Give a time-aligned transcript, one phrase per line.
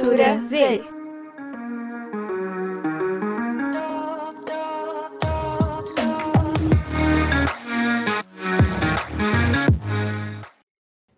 [0.00, 0.82] Cultura Z.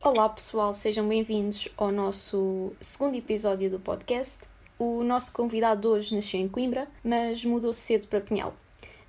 [0.02, 4.40] Olá pessoal, sejam bem-vindos ao nosso segundo episódio do podcast.
[4.76, 8.52] O nosso convidado hoje nasceu em Coimbra, mas mudou-se cedo para Pinhal.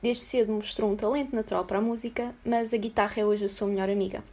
[0.03, 3.49] Desde cedo mostrou um talento natural para a música, mas a guitarra é hoje a
[3.49, 4.23] sua melhor amiga.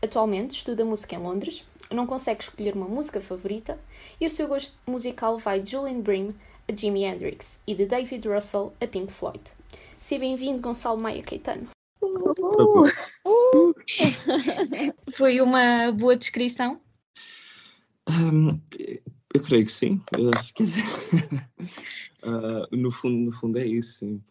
[0.00, 3.78] Atualmente estuda música em Londres, não consegue escolher uma música favorita
[4.20, 6.34] e o seu gosto musical vai de Julian Bream
[6.68, 9.40] a Jimi Hendrix e de David Russell a Pink Floyd.
[9.98, 11.68] Seja bem-vindo, Gonçalo Maia Caetano.
[15.12, 16.80] Foi uma boa descrição?
[18.08, 18.48] Um,
[19.34, 20.00] eu creio que sim.
[20.16, 20.84] Uh, quer dizer,
[22.22, 24.22] uh, no, fundo, no fundo é isso, sim.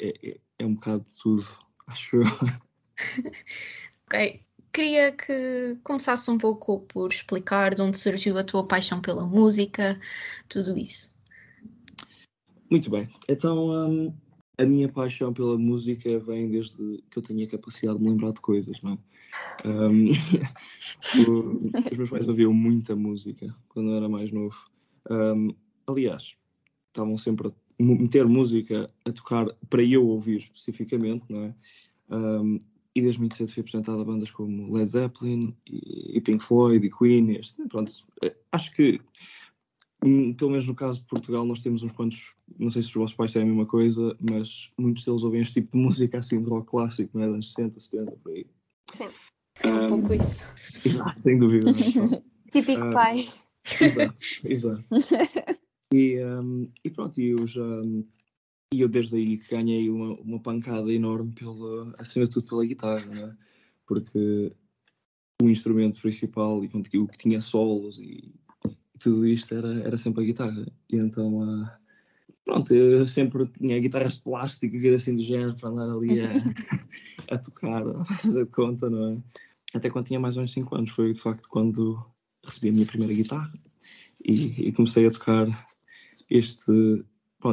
[0.00, 1.46] É, é, é um bocado de tudo,
[1.86, 2.22] acho eu.
[4.06, 4.44] ok.
[4.74, 10.00] Queria que começasse um pouco por explicar de onde surgiu a tua paixão pela música,
[10.48, 11.14] tudo isso.
[12.68, 13.08] Muito bem.
[13.28, 14.12] Então, um,
[14.58, 18.32] a minha paixão pela música vem desde que eu tenho a capacidade de me lembrar
[18.32, 18.98] de coisas, não é?
[19.64, 20.10] Um,
[21.92, 24.56] os meus pais ouviam muita música quando eu era mais novo.
[25.08, 25.54] Um,
[25.86, 26.34] aliás,
[26.88, 31.54] estavam sempre a meter música a tocar para eu ouvir especificamente, não é?
[32.10, 32.58] Um,
[32.94, 36.90] e desde muito cedo fui apresentado a bandas como Led Zeppelin e, Pink Floyd e
[36.90, 37.32] Queen.
[37.32, 37.92] E este, pronto,
[38.22, 39.00] eh, acho que,
[40.04, 42.94] hum, pelo menos no caso de Portugal, nós temos uns quantos, não sei se os
[42.94, 46.42] vossos pais têm a mesma coisa, mas muitos deles ouvem este tipo de música assim
[46.42, 47.36] de rock clássico, não é?
[47.36, 48.46] Dos 60, 70, por aí.
[48.90, 49.08] Sim.
[49.62, 50.48] É um, um pouco isso.
[50.84, 51.72] Exato, sem dúvida.
[52.52, 53.28] Típico uh, pai.
[53.80, 54.84] Exato, exato.
[55.92, 57.62] E, um, e pronto, eu já
[58.72, 62.64] e eu desde aí que ganhei uma, uma pancada enorme, pela, acima de tudo pela
[62.64, 63.36] guitarra, né?
[63.86, 64.52] porque
[65.42, 68.34] o instrumento principal e o que tinha solos e,
[68.66, 70.66] e, tudo isto era, era sempre a guitarra.
[70.90, 71.68] E então, uh,
[72.44, 76.32] pronto, eu sempre tinha guitarras de plástico e assim do género para andar ali a,
[77.34, 79.22] a tocar, a fazer conta, não é?
[79.74, 82.04] Até quando tinha mais ou menos 5 anos, foi de facto quando
[82.44, 83.52] recebi a minha primeira guitarra
[84.24, 85.46] e, e comecei a tocar
[86.30, 87.04] este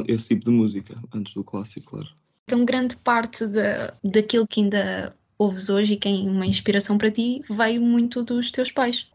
[0.06, 2.08] esse tipo de música, antes do clássico, claro.
[2.44, 3.62] Então, grande parte de,
[4.04, 8.50] daquilo que ainda ouves hoje e que é uma inspiração para ti veio muito dos
[8.50, 9.10] teus pais.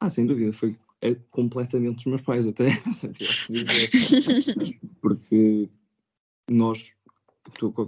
[0.00, 2.70] Ah, sem dúvida, foi é completamente dos meus pais, até.
[5.00, 5.68] Porque
[6.50, 6.92] nós,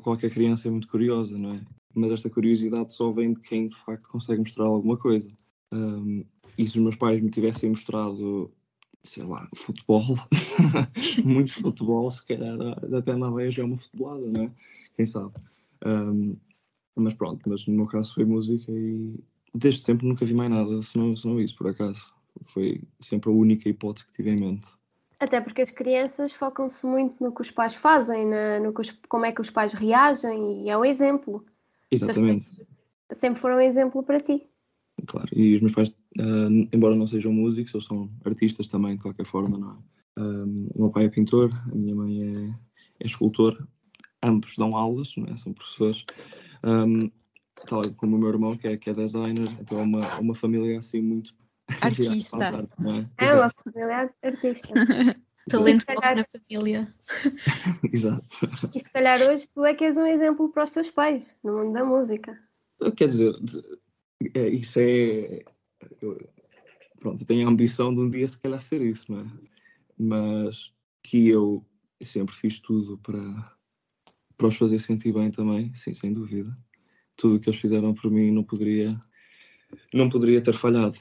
[0.03, 1.60] qualquer criança é muito curiosa, não é?
[1.94, 5.30] Mas esta curiosidade só vem de quem de facto consegue mostrar alguma coisa.
[5.70, 6.24] Um,
[6.56, 8.50] e se os meus pais me tivessem mostrado
[9.04, 10.04] sei lá, futebol,
[11.24, 12.56] muito futebol, se calhar
[12.96, 14.50] até na veia já é uma futebolada, não é?
[14.96, 15.32] Quem sabe?
[15.84, 16.36] Um,
[16.94, 19.18] mas pronto, mas no meu caso foi música e
[19.54, 22.12] desde sempre nunca vi mais nada, senão, senão isso, por acaso.
[22.42, 24.66] Foi sempre a única hipótese que tive em mente.
[25.20, 29.24] Até porque as crianças focam-se muito no que os pais fazem, na, no os, como
[29.24, 31.44] é que os pais reagem e é um exemplo.
[31.91, 32.66] Exatamente.
[33.12, 34.46] Sempre foram um exemplo para ti.
[35.06, 39.02] Claro, e os meus pais, uh, embora não sejam músicos, eles são artistas também, de
[39.02, 39.76] qualquer forma, não é?
[40.18, 43.66] Um, o meu pai é pintor, a minha mãe é, é escultor,
[44.22, 45.36] ambos dão aulas, não é?
[45.36, 46.04] são professores,
[46.64, 47.10] um,
[47.66, 50.78] tal como o meu irmão, que é, que é designer, então é uma, uma família
[50.78, 51.34] assim muito.
[51.80, 52.36] Artista.
[53.18, 53.26] é?
[53.26, 54.74] é uma família artista.
[55.48, 56.16] Talento calhar...
[56.16, 56.94] na família.
[57.92, 58.26] Exato.
[58.74, 61.58] E se calhar hoje tu é que és um exemplo para os teus pais no
[61.58, 62.38] mundo da música.
[62.96, 63.34] Quer dizer,
[64.34, 65.42] é, isso é.
[66.00, 66.19] Eu,
[67.00, 69.26] pronto, tenho a ambição de um dia se calhar ser isso, é?
[69.98, 70.72] Mas
[71.03, 71.65] que eu
[72.03, 73.56] sempre fiz tudo para,
[74.37, 76.56] para os fazer sentir bem também, sim, sem dúvida.
[77.16, 78.98] Tudo o que eles fizeram por mim não poderia,
[79.92, 80.98] não poderia ter falhado.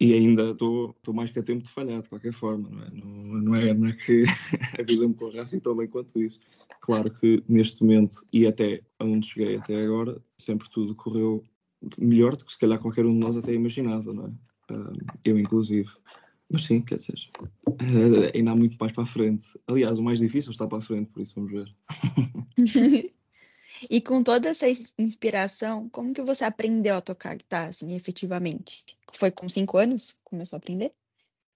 [0.00, 2.90] E ainda estou mais que a tempo de falhar, de qualquer forma, não é?
[2.90, 4.22] Não, não é, não é que
[4.78, 6.40] a vida me corra assim tão bem quanto isso.
[6.80, 11.42] Claro que neste momento, e até onde cheguei até agora, sempre tudo correu
[11.98, 14.32] melhor do que se calhar qualquer um de nós até imaginava, não é?
[15.24, 15.90] eu inclusive.
[16.50, 17.14] Mas sim, quer dizer,
[18.34, 19.46] ainda há muito mais para a frente.
[19.66, 21.74] Aliás, o mais difícil está para a frente, por isso vamos ver.
[23.90, 24.66] e com toda essa
[24.98, 28.84] inspiração, como que você aprendeu a tocar guitarra, assim, efetivamente?
[29.14, 30.92] Foi com cinco anos que começou a aprender?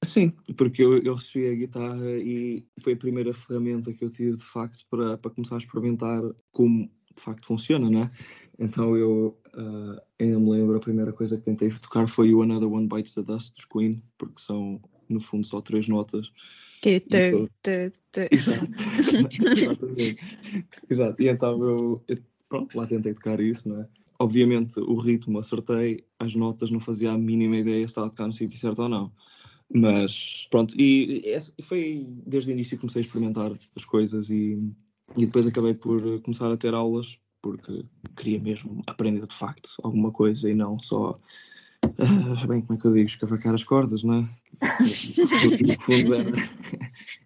[0.04, 4.36] Sim, porque eu, eu recebi a guitarra e foi a primeira ferramenta que eu tive,
[4.36, 6.20] de facto, para, para começar a experimentar
[6.50, 8.10] como de facto funciona, não é?
[8.58, 12.70] Então eu uh, ainda me lembro, a primeira coisa que tentei tocar foi o Another
[12.70, 16.30] One Bites the Dust dos Queen, porque são no fundo só três notas.
[16.80, 18.28] Que te, te, te.
[18.30, 18.66] Exato.
[20.90, 21.22] Exato.
[21.22, 22.18] E então eu, eu,
[22.48, 23.88] pronto, lá tentei tocar isso, não é?
[24.18, 28.26] Obviamente o ritmo acertei, as notas não fazia a mínima ideia se estava a tocar
[28.26, 29.12] no sítio certo ou não.
[29.74, 31.22] Mas pronto, e
[31.62, 34.58] foi desde o início que comecei a experimentar as coisas e,
[35.16, 37.84] e depois acabei por começar a ter aulas porque
[38.16, 41.20] queria mesmo aprender de facto alguma coisa e não só
[41.84, 44.20] uh, bem, como é que eu digo, escavacar as cordas, não é?
[45.60, 46.30] no fundo era,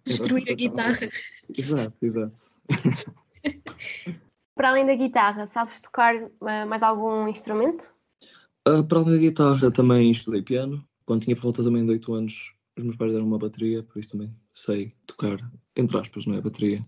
[0.03, 1.09] Destruir era a guitarra.
[1.55, 2.35] Exato, exato.
[4.57, 7.93] Para além da guitarra, sabes tocar eh, mais algum instrumento?
[8.67, 10.83] Uh, para além da guitarra, também estudei piano.
[11.05, 13.99] Quando tinha por volta também de 8 anos, os meus pais deram uma bateria, por
[13.99, 15.37] isso também sei tocar,
[15.75, 16.41] entre aspas, não é?
[16.41, 16.83] Bateria.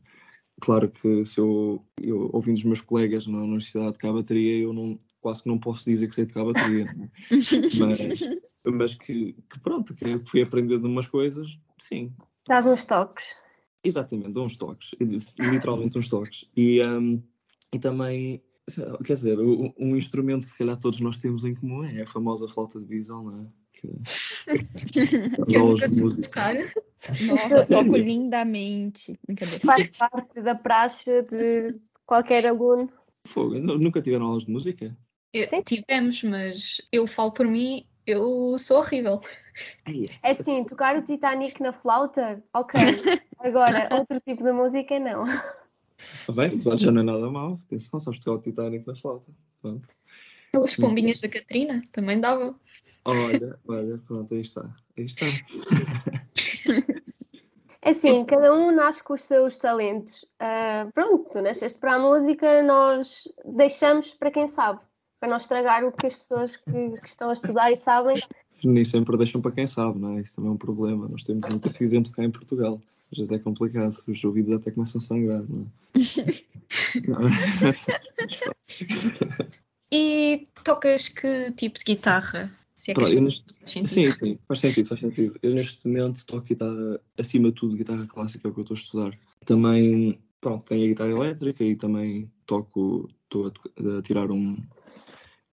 [0.61, 4.97] Claro que se eu, eu ouvindo os meus colegas na universidade tocar bateria, eu não,
[5.21, 6.85] quase que não posso dizer que sei tocar bateria.
[6.85, 7.09] É?
[7.79, 12.13] mas, mas que, que, pronto, que fui aprendendo umas coisas, sim.
[12.47, 13.35] Dás uns toques.
[13.83, 14.91] Exatamente, uns toques,
[15.39, 16.49] literalmente uns toques.
[16.55, 17.23] E, um,
[17.73, 18.43] e também
[19.03, 22.47] quer dizer, um instrumento que se calhar todos nós temos em comum é a famosa
[22.47, 23.47] flauta de bisel, não é?
[23.79, 25.07] Que,
[25.47, 26.55] que eu nunca soube tocar.
[27.25, 29.17] Nossa, toco lindamente.
[29.65, 32.91] Faz parte da praxe de qualquer aluno.
[33.25, 34.97] Fogo, nunca tiveram aulas de música?
[35.33, 39.21] Eu, tivemos, mas eu falo por mim, eu sou horrível.
[40.23, 42.79] É assim, tocar o Titanic na flauta, ok.
[43.39, 45.25] Agora, outro tipo de música, não.
[45.97, 47.59] Está bem, já não é nada mal.
[47.65, 49.31] Atenção, sabes tocar o Titanic na flauta.
[49.61, 49.87] Pronto.
[50.53, 52.55] As pombinhas da Catarina também dava.
[53.09, 54.69] Olha, olha, pronto, aí está.
[54.97, 55.25] Aí está.
[57.81, 60.23] É assim, cada um nasce com os seus talentos.
[60.41, 64.81] Uh, pronto, tu nasceste para a música, nós deixamos para quem sabe,
[65.19, 68.19] para não estragar o que as pessoas que, que estão a estudar e sabem.
[68.63, 70.21] Nem sempre deixam para quem sabe, não é?
[70.21, 71.07] Isso também é um problema.
[71.07, 72.81] Nós temos muito esse exemplo cá em Portugal.
[73.11, 75.65] Às vezes é complicado, os ouvidos até começam a sangrar, não é?
[77.07, 77.21] não.
[79.91, 82.51] e tocas que tipo de guitarra?
[82.79, 83.43] Se é que Pronto, neste...
[83.65, 85.37] Sim, sim, faz sentido, faz sentido.
[85.43, 88.75] Eu neste momento toco guitarra, acima de tudo, guitarra clássica, é o que eu estou
[88.75, 89.19] a estudar.
[89.45, 94.55] Também, pronto, tenho a guitarra elétrica e também toco, estou a, a tirar um,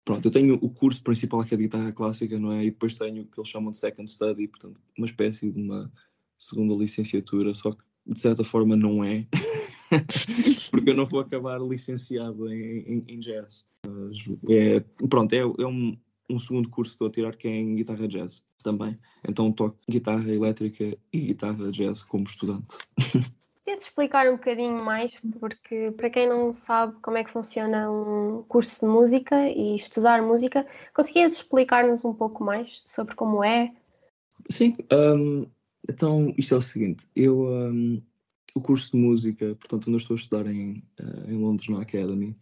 [0.03, 2.65] Pronto, eu tenho o curso principal que é de guitarra clássica, não é?
[2.65, 5.89] E depois tenho o que eles chamam de second study, portanto, uma espécie de uma
[6.37, 9.25] segunda licenciatura, só que de certa forma não é,
[10.71, 13.65] porque eu não vou acabar licenciado em, em, em jazz.
[13.87, 14.17] Mas
[14.49, 15.97] é, pronto, é, é um,
[16.29, 18.97] um, segundo curso que estou a tirar que é em guitarra jazz também.
[19.27, 22.77] Então toco guitarra elétrica e guitarra jazz como estudante.
[23.63, 28.43] Queria-se explicar um bocadinho mais, porque para quem não sabe como é que funciona um
[28.43, 33.73] curso de música e estudar música, conseguias explicar-nos um pouco mais sobre como é?
[34.49, 35.47] Sim, um,
[35.87, 38.01] então, isto é o seguinte, eu, um,
[38.53, 41.81] o curso de música, portanto, onde eu estou a estudar em, uh, em Londres, na
[41.81, 42.35] Academy,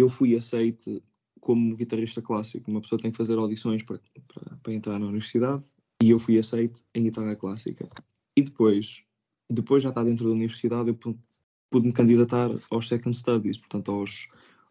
[0.00, 1.02] eu fui aceito
[1.46, 2.68] como guitarrista clássico.
[2.68, 5.64] Uma pessoa tem que fazer audições para, para, para entrar na universidade
[6.02, 7.88] e eu fui aceito em guitarra clássica.
[8.36, 9.04] E depois,
[9.48, 14.26] depois já está dentro da universidade, eu pude me candidatar aos second studies, portanto, aos,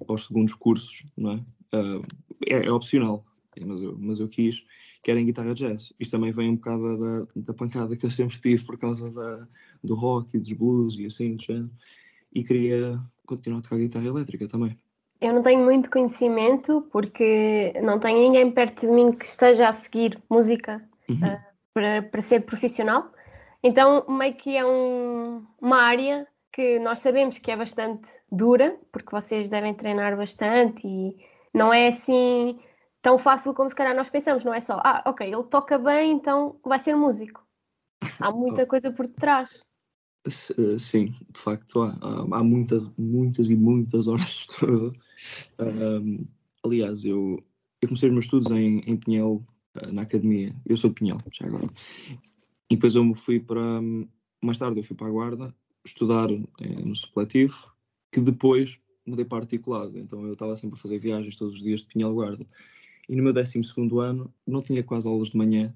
[0.06, 1.36] aos segundos cursos, não é?
[1.74, 2.06] Uh,
[2.46, 3.26] é, é opcional,
[3.66, 4.62] mas eu, mas eu quis
[5.02, 5.94] que era em guitarra jazz.
[5.98, 9.48] Isto também vem um bocado da, da pancada que eu sempre tive por causa da,
[9.82, 11.72] do rock e dos blues e assim, do
[12.34, 14.78] E queria continuar a tocar guitarra elétrica também.
[15.22, 19.72] Eu não tenho muito conhecimento porque não tenho ninguém perto de mim que esteja a
[19.72, 21.16] seguir música uhum.
[21.16, 21.40] uh,
[21.74, 23.12] para, para ser profissional.
[23.64, 29.12] Então, meio que é um, uma área que nós sabemos que é bastante dura, porque
[29.12, 31.18] vocês devem treinar bastante e
[31.54, 32.60] não é assim
[33.02, 36.12] tão fácil como se calhar nós pensamos, não é só, ah, ok, ele toca bem,
[36.12, 37.44] então vai ser músico.
[38.20, 39.65] Há muita coisa por detrás.
[40.26, 41.98] Eh, sim, de facto há,
[42.32, 44.96] há muitas, muitas e muitas horas de estudo.
[45.60, 46.26] Um,
[46.64, 47.44] aliás, eu,
[47.82, 50.56] eu comecei os meus estudos em, em Pinhel, eh, na academia.
[50.66, 51.68] Eu sou de Pinhel, já agora.
[52.70, 53.82] E depois eu fui para.
[54.42, 55.56] Mais tarde eu fui para a Guarda
[55.86, 57.72] estudar eh, no supletivo,
[58.12, 59.98] que depois mudei para articulado.
[59.98, 62.46] Então eu estava sempre a fazer viagens todos os dias de Pinhel Guarda.
[63.08, 63.62] E no meu 12
[64.02, 65.72] ano não tinha quase aulas de manhã,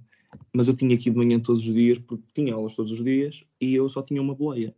[0.53, 3.43] mas eu tinha aqui de manhã todos os dias, porque tinha aulas todos os dias
[3.59, 4.75] e eu só tinha uma boleia.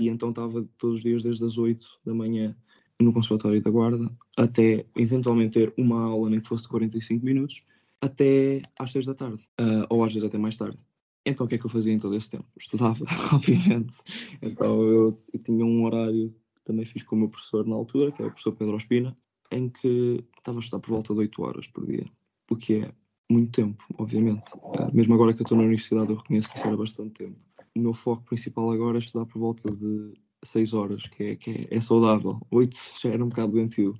[0.00, 2.56] E então estava todos os dias desde as 8 da manhã
[3.00, 7.62] no Conservatório da Guarda, até eventualmente ter uma aula, nem que fosse de 45 minutos,
[8.00, 10.78] até às 6 da tarde, uh, ou às vezes até mais tarde.
[11.24, 12.46] Então o que é que eu fazia em todo esse tempo?
[12.58, 13.94] Estudava, obviamente.
[14.42, 16.34] Então eu, eu tinha um horário
[16.68, 19.16] também fiz com o meu professor na altura, que era o professor Pedro Ospina,
[19.50, 22.04] em que estava a estudar por volta de 8 horas por dia,
[22.50, 22.92] o que é
[23.30, 24.46] muito tempo, obviamente.
[24.54, 27.36] Uh, mesmo agora que eu estou na universidade, eu reconheço que isso era bastante tempo.
[27.74, 31.50] O meu foco principal agora é estudar por volta de 6 horas, que é, que
[31.50, 32.40] é, é saudável.
[32.50, 33.94] 8 já era um bocado doentio,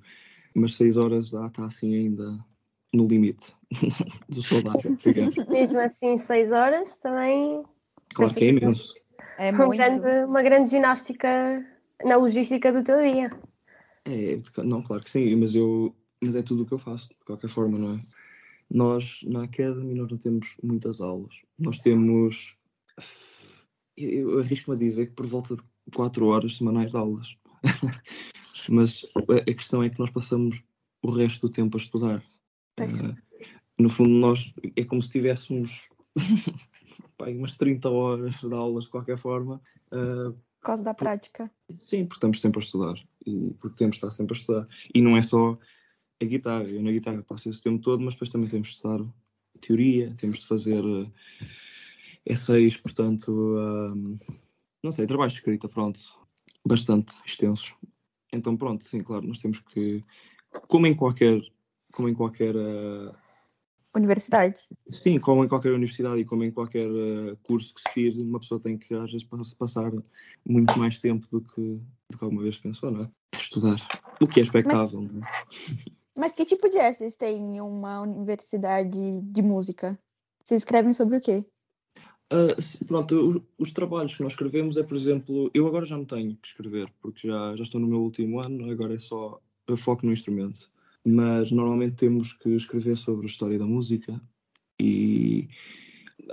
[0.55, 2.43] mas 6 horas já está assim ainda
[2.93, 3.55] no limite
[4.27, 4.95] do saudável.
[5.49, 7.63] Mesmo assim, seis horas também.
[8.13, 8.93] Claro que é imenso.
[9.37, 9.77] É Uma muito.
[9.77, 11.65] grande, uma grande ginástica
[12.03, 13.31] na logística do teu dia.
[14.05, 17.25] É, não, claro que sim, mas eu mas é tudo o que eu faço, de
[17.25, 17.99] qualquer forma, não é?
[18.69, 21.33] Nós na Academy nós não temos muitas aulas.
[21.57, 22.55] Nós temos
[23.97, 25.61] eu, arrisco-me a dizer que por volta de
[25.95, 27.37] 4 horas semanais de aulas.
[28.69, 30.63] mas a, questão é que nós passamos
[31.01, 32.23] o resto do tempo a estudar.
[32.75, 32.99] Pois.
[32.99, 33.15] Eh,
[33.77, 35.89] no fundo, nós é como se tivéssemos
[37.17, 39.61] pá, umas 30 horas de aulas de qualquer forma.
[39.91, 41.51] eh, Por causa da prática.
[41.77, 42.95] Sim, porque estamos sempre a estudar.
[43.25, 44.67] E porque temos de estar sempre a estudar.
[44.93, 45.57] E não é só
[46.21, 46.63] a guitarra.
[46.67, 49.03] Eu na guitarra passo esse tempo todo, mas depois também temos de estudar
[49.61, 51.11] teoria, temos de fazer eh,
[52.25, 54.17] essays, portanto, ahm,
[54.83, 55.99] não sei, trabalho de escrita, pronto,
[56.65, 57.73] bastante extensos.
[58.31, 60.03] Então, pronto, sim, claro, nós temos que,
[60.67, 61.41] como em qualquer,
[61.93, 63.11] como em qualquer eh,
[63.95, 64.67] Universidade.
[64.91, 68.39] Sim, como em qualquer universidade e como em qualquer eh, curso que se tire, uma
[68.39, 69.91] pessoa tem que às vezes pass- passar
[70.45, 73.09] muito mais tempo do que, do que alguma vez pensou, não é?
[73.35, 73.77] Estudar.
[74.21, 75.25] O que é expectável, não é?
[76.19, 79.97] Mas que tipo de essays tem em uma universidade de música?
[80.43, 81.45] Vocês escrevem sobre o quê?
[82.59, 86.35] Se- pronto, os trabalhos que nós escrevemos é, por exemplo, eu agora já não tenho
[86.35, 89.39] que escrever, porque já, já estou no meu último ano, agora é só
[89.77, 90.69] foco no instrumento.
[91.05, 94.21] Mas normalmente temos que escrever sobre a história da música
[94.77, 95.47] e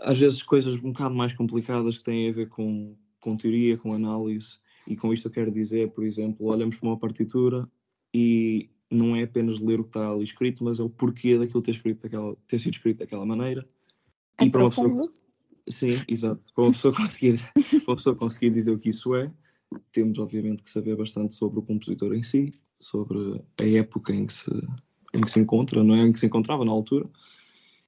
[0.00, 3.92] às vezes coisas um bocado mais complicadas que têm a ver com, com teoria, com
[3.92, 4.58] análise.
[4.88, 7.68] E com isto eu quero dizer, por exemplo, olhamos para uma partitura
[8.12, 11.62] e não é apenas ler o que está ali escrito, mas é o porquê daquilo
[11.62, 13.66] ter, escrito daquela, ter sido escrito daquela maneira.
[14.38, 15.12] É E para uma pessoa?
[15.68, 16.42] Sim, exato.
[16.54, 19.30] Para uma pessoa conseguir, para uma pessoa conseguir dizer o que isso é,
[19.92, 24.32] temos obviamente que saber bastante sobre o compositor em si, sobre a época em que
[24.32, 24.50] se,
[25.14, 26.06] em que se encontra, não é?
[26.06, 27.08] Em que se encontrava na altura.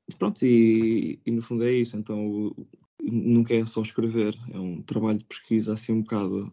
[0.09, 1.97] E Pronto, e, e no fundo é isso.
[1.97, 2.55] Então
[3.00, 6.52] nunca é só escrever, é um trabalho de pesquisa assim um bocado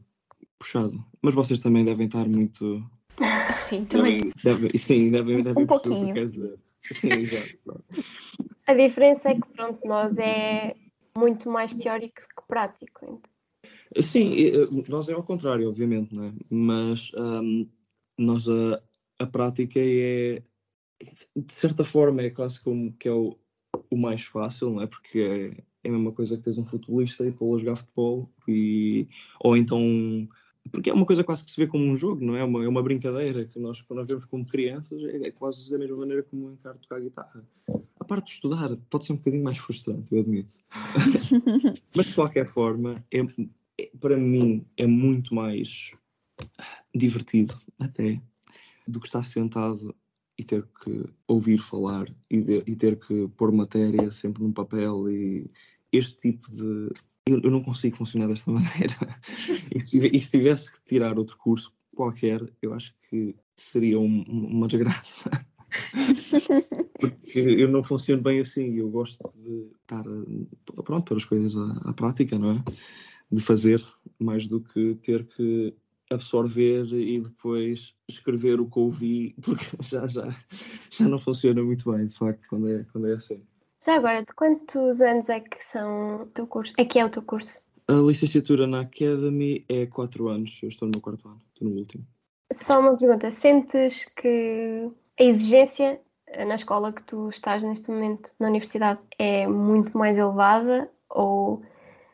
[0.60, 1.04] puxado.
[1.22, 2.84] Mas vocês também devem estar muito.
[3.52, 4.32] Sim, também.
[4.44, 6.28] Devem, devem, sim, o que eu pouquinho.
[6.28, 6.60] dizer.
[6.82, 7.84] Sim, exato.
[8.68, 10.76] A diferença é que, pronto, nós é
[11.18, 13.06] muito mais teórico que prático.
[13.06, 13.22] então.
[14.02, 16.34] Sim, eh, nós é ao contrário, obviamente, não é?
[16.50, 17.66] Mas ahm,
[18.18, 18.82] nós a,
[19.20, 20.44] a prática é,
[21.36, 23.38] de certa forma, é quase como que é o,
[23.90, 24.88] o mais fácil, não é?
[24.88, 28.30] Porque é, é a mesma coisa que tens um futebolista e pô-lo a jogar futebol,
[28.48, 29.08] e,
[29.40, 30.28] ou então.
[30.72, 32.42] Porque é uma coisa quase que se vê como um jogo, não é?
[32.42, 35.70] É uma, é uma brincadeira que nós, quando nós vemos como crianças, é, é quase
[35.70, 37.48] da mesma maneira como eu encaro tocar guitarra.
[38.00, 40.56] A parte de estudar pode ser um bocadinho mais frustrante, eu admito.
[41.96, 43.20] Mas de qualquer forma, é,
[43.80, 45.92] é- para mim é muito mais
[46.94, 48.22] divertido até
[48.88, 49.96] do que estar sentado
[50.38, 55.10] e ter que ouvir falar e, de- e ter que pôr matéria sempre num papel
[55.10, 55.50] e
[55.92, 56.90] este tipo de
[57.28, 58.96] eu, eu não consigo funcionar desta maneira.
[59.74, 64.24] E, se e se tivesse que tirar outro curso qualquer eu acho que seria um-
[64.28, 65.30] uma desgraça.
[67.00, 68.76] Porque eu não funciono bem assim.
[68.76, 70.04] Eu gosto de estar
[70.84, 72.64] pronto para as coisas à, à prática não é?
[73.32, 73.84] De fazer
[74.20, 75.74] mais do que ter que
[76.12, 80.28] absorver e depois escrever o que ouvi, porque já, já,
[80.92, 83.42] já não funciona muito bem, de facto, quando é, quando é assim.
[83.86, 86.74] Já agora, de quantos anos é que são o teu curso?
[86.76, 87.62] É que é o teu curso?
[87.88, 91.76] A licenciatura na Academy é 4 anos, eu estou no meu quarto ano, estou no
[91.76, 92.04] último.
[92.52, 98.32] Só uma pergunta, sentes que a exigência eh, na escola que tu estás neste momento,
[98.40, 100.90] na universidade, é muito mais elevada?
[101.12, 101.62] Ou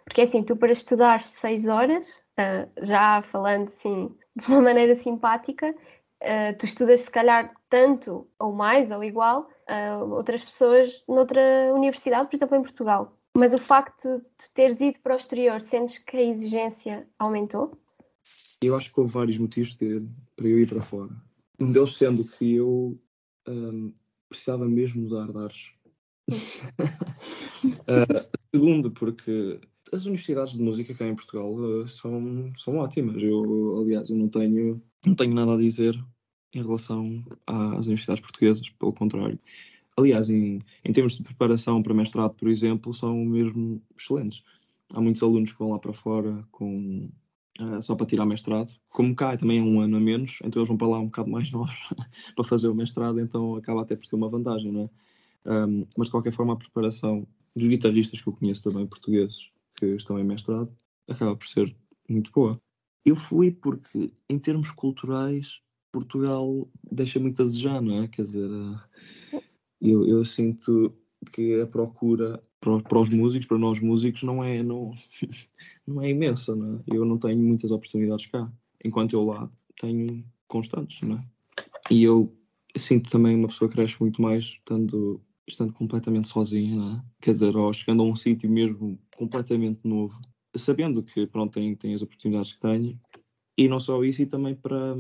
[0.04, 5.74] porque assim, tu para estudar seis horas, ah, já falando assim de uma maneira simpática,
[6.22, 12.28] ah, tu estudas se calhar tanto ou mais ou igual a outras pessoas noutra universidade,
[12.30, 13.18] por exemplo em Portugal.
[13.34, 17.78] Mas o facto de teres ido para o exterior, sentes que a exigência aumentou?
[18.62, 21.10] Eu acho que houve vários motivos de- para eu ir para fora.
[21.60, 23.00] Um deles sendo que eu
[23.48, 23.92] ahm,
[24.30, 25.72] precisava mesmo mudar de ares.
[27.88, 29.60] Ah, segundo, porque
[29.94, 33.22] as universidades de música cá em Portugal ah, são, são ótimas.
[33.22, 35.96] Eu, aliás, eu não tenho, não tenho nada a dizer
[36.54, 39.40] em relação às universidades portuguesas, pelo contrário.
[39.98, 44.44] Aliás, em, em termos de preparação para mestrado, por exemplo, são mesmo excelentes.
[44.94, 47.10] Há muitos alunos que vão lá para fora com,
[47.60, 48.74] ah, só para tirar mestrado.
[48.90, 51.30] Como cá também é um ano a menos, então eles vão para lá um bocado
[51.30, 51.90] mais novos
[52.36, 54.90] para fazer o mestrado, então acaba até por ser uma vantagem, não é?
[55.44, 59.86] Um, mas de qualquer forma, a preparação dos guitarristas que eu conheço também, portugueses, que
[59.88, 60.72] estão em mestrado,
[61.08, 61.76] acaba por ser
[62.08, 62.62] muito boa.
[63.04, 68.08] Eu fui porque, em termos culturais, Portugal deixa muito a desejar, não é?
[68.08, 68.50] Quer dizer,
[69.18, 69.42] Sim.
[69.82, 70.94] eu, eu sinto
[71.34, 74.94] que a procura para, para os músicos, para nós músicos, não é, não,
[75.86, 76.84] não é imensa, não é?
[76.88, 78.52] Eu não tenho muitas oportunidades cá,
[78.84, 81.26] enquanto eu lá tenho constantes, não é?
[81.90, 82.34] E eu
[82.78, 87.04] sinto também uma pessoa cresce muito mais estando, estando completamente sozinha, não é?
[87.22, 90.20] Quer dizer, ou chegando a um sítio mesmo completamente novo,
[90.56, 93.00] sabendo que, pronto, tem, tem as oportunidades que tenho,
[93.58, 94.96] e não só isso, e também para,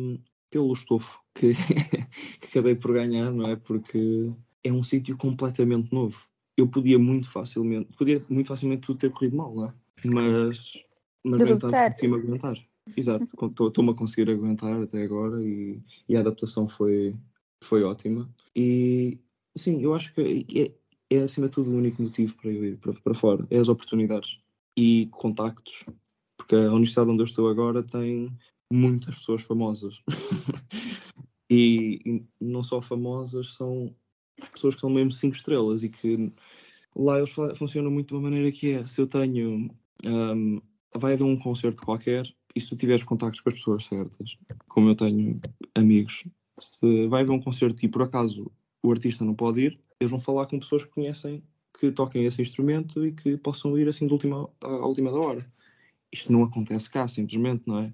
[0.51, 1.53] pelo estofo que,
[2.39, 3.55] que acabei por ganhar, não é?
[3.55, 4.31] Porque
[4.63, 6.27] é um sítio completamente novo.
[6.55, 9.73] Eu podia muito facilmente, podia muito facilmente tudo ter corrido mal, não é?
[10.05, 10.73] Mas,
[11.23, 12.55] mas entanto, consegui-me aguentar.
[12.97, 15.79] Exato, estou-me a conseguir aguentar até agora e,
[16.09, 17.15] e, a adaptação foi,
[17.63, 18.29] foi ótima.
[18.55, 19.19] E
[19.55, 22.77] sim, eu acho que é, é acima de tudo o único motivo para eu ir
[22.77, 24.39] para, para fora, é as oportunidades
[24.75, 25.85] e contactos,
[26.35, 28.35] porque a universidade onde eu estou agora tem
[28.71, 30.01] muitas pessoas famosas.
[31.49, 33.93] e, e, não só famosas, são
[34.53, 36.31] pessoas que são mesmo cinco estrelas e que
[36.95, 39.69] lá eles funcionam muito de uma maneira que é, se eu tenho
[40.05, 40.61] um,
[40.95, 42.25] vai haver um concerto qualquer
[42.55, 44.37] e se tu tiveres contactos com as pessoas certas,
[44.67, 45.39] como eu tenho
[45.75, 46.25] amigos,
[46.59, 48.51] se vai haver um concerto e por acaso
[48.83, 51.43] o artista não pode ir, eles vão falar com pessoas que conhecem,
[51.79, 55.53] que toquem esse instrumento e que possam ir assim de última, à última da hora.
[56.11, 57.93] Isto não acontece cá, simplesmente, não é?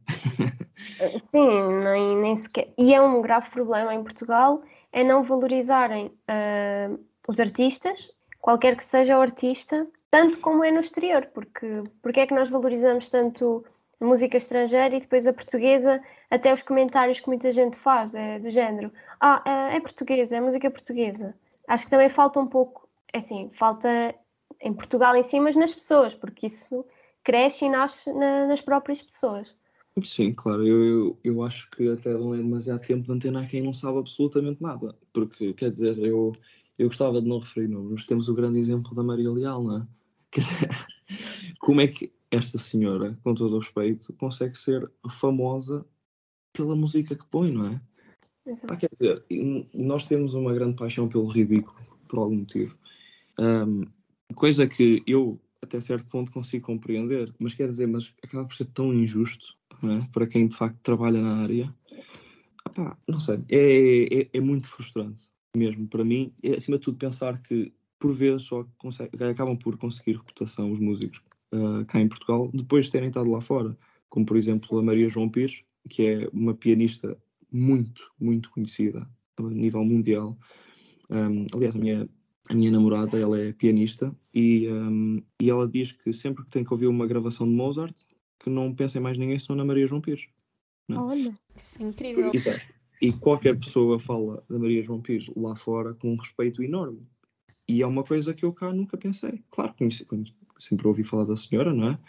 [0.99, 1.47] Eh, sim,
[1.83, 2.71] nem, nem sequer.
[2.77, 8.83] E é um grave problema em Portugal, é não valorizarem uh, os artistas, qualquer que
[8.83, 13.65] seja o artista, tanto como é no exterior, porque, porque é que nós valorizamos tanto
[13.99, 18.39] a música estrangeira e depois a portuguesa, até os comentários que muita gente faz, é,
[18.39, 21.35] do género, ah, é, é portuguesa, é música portuguesa.
[21.67, 24.15] Acho que também falta um pouco, é assim, falta
[24.61, 26.85] em Portugal em si, mas nas pessoas, porque isso
[27.27, 29.53] cresce e nasce na, nas próprias pessoas.
[30.01, 33.45] Sim, claro, eu, eu, eu, acho que até não é demasiado tempo de antena a
[33.45, 36.31] quem não sabe absolutamente nada, porque, quer dizer, eu,
[36.77, 39.79] eu gostava de não referir nomes, mas temos o grande exemplo da Maria Leal, não
[39.79, 39.87] é?
[40.31, 40.69] Quer dizer,
[41.59, 45.85] como é que esta senhora, com todo o respeito, consegue ser famosa
[46.53, 47.81] pela música que põe, não é?
[48.45, 48.77] Exato.
[48.77, 49.23] quer dizer,
[49.73, 52.77] nós temos uma grande paixão pelo ridículo, por algum motivo.
[53.39, 53.85] Um,
[54.35, 58.65] coisa que eu, até certo ponto, consigo compreender, mas quer dizer, mas acaba por ser
[58.65, 60.07] tão injusto é?
[60.11, 61.73] para quem de facto trabalha na área.
[62.65, 66.31] Epá, não sei, é, é, é, muito frustrante mesmo para mim.
[66.43, 70.79] É, acima de tudo, pensar que por vezes só consegue, acabam por conseguir reputação os
[70.79, 71.21] músicos
[71.53, 73.77] uh, cá em Portugal depois de terem estado lá fora,
[74.09, 77.17] como por exemplo a Maria João Pires, que é uma pianista
[77.51, 80.37] muito, muito conhecida a nível mundial.
[81.09, 82.09] Um, aliás, a minha,
[82.49, 86.63] a minha namorada ela é pianista e, um, e ela diz que sempre que tem
[86.63, 87.95] que ouvir uma gravação de Mozart,
[88.39, 90.27] que não pensa em mais ninguém senão na Maria João Pires.
[90.87, 91.07] Não?
[91.07, 92.31] Olha, isso é incrível.
[92.33, 92.73] Exato.
[93.01, 97.05] E qualquer pessoa fala da Maria João Pires lá fora com um respeito enorme.
[97.67, 99.43] E é uma coisa que eu cá nunca pensei.
[99.51, 100.07] Claro, conheci,
[100.57, 101.99] sempre ouvi falar da senhora, não é?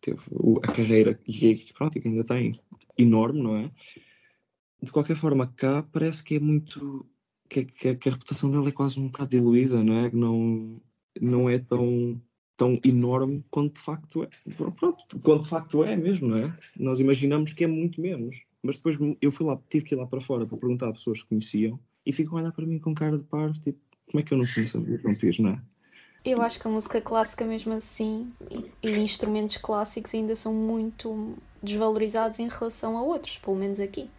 [0.00, 0.20] Teve
[0.62, 2.52] a carreira que, pronto, que ainda tem
[2.98, 3.70] enorme, não é?
[4.82, 7.06] De qualquer forma, cá parece que é muito.
[7.48, 10.10] Que, que, que a reputação dela é quase um bocado diluída, não é?
[10.12, 10.80] Não,
[11.20, 12.20] não é tão,
[12.56, 14.28] tão enorme quanto de facto é.
[14.54, 16.58] Pronto, quanto de facto é mesmo, não é?
[16.78, 18.36] Nós imaginamos que é muito menos.
[18.62, 21.22] Mas depois eu fui lá, tive que ir lá para fora para perguntar a pessoas
[21.22, 23.78] que conheciam e ficam a olhar para mim com cara de par, tipo,
[24.10, 25.60] como é que eu não conheço a Vampires, não é?
[26.24, 31.36] Eu acho que a música clássica, mesmo assim, e, e instrumentos clássicos ainda são muito
[31.62, 34.10] desvalorizados em relação a outros, pelo menos aqui.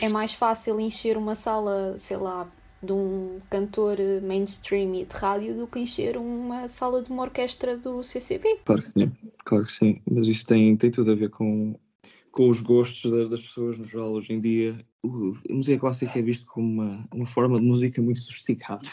[0.00, 2.48] É mais fácil encher uma sala, sei lá,
[2.82, 7.76] de um cantor mainstream e de rádio do que encher uma sala de uma orquestra
[7.76, 8.60] do CCB.
[8.64, 9.12] Claro que sim,
[9.44, 10.00] claro que sim.
[10.10, 11.78] Mas isso tem, tem tudo a ver com,
[12.32, 14.78] com os gostos das pessoas no geral hoje em dia.
[15.04, 18.86] A música clássica é vista como uma, uma forma de música muito sofisticada.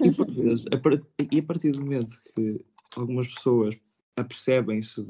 [0.00, 2.64] e, part, e a partir do momento que
[2.96, 3.76] algumas pessoas
[4.16, 5.04] apercebem-se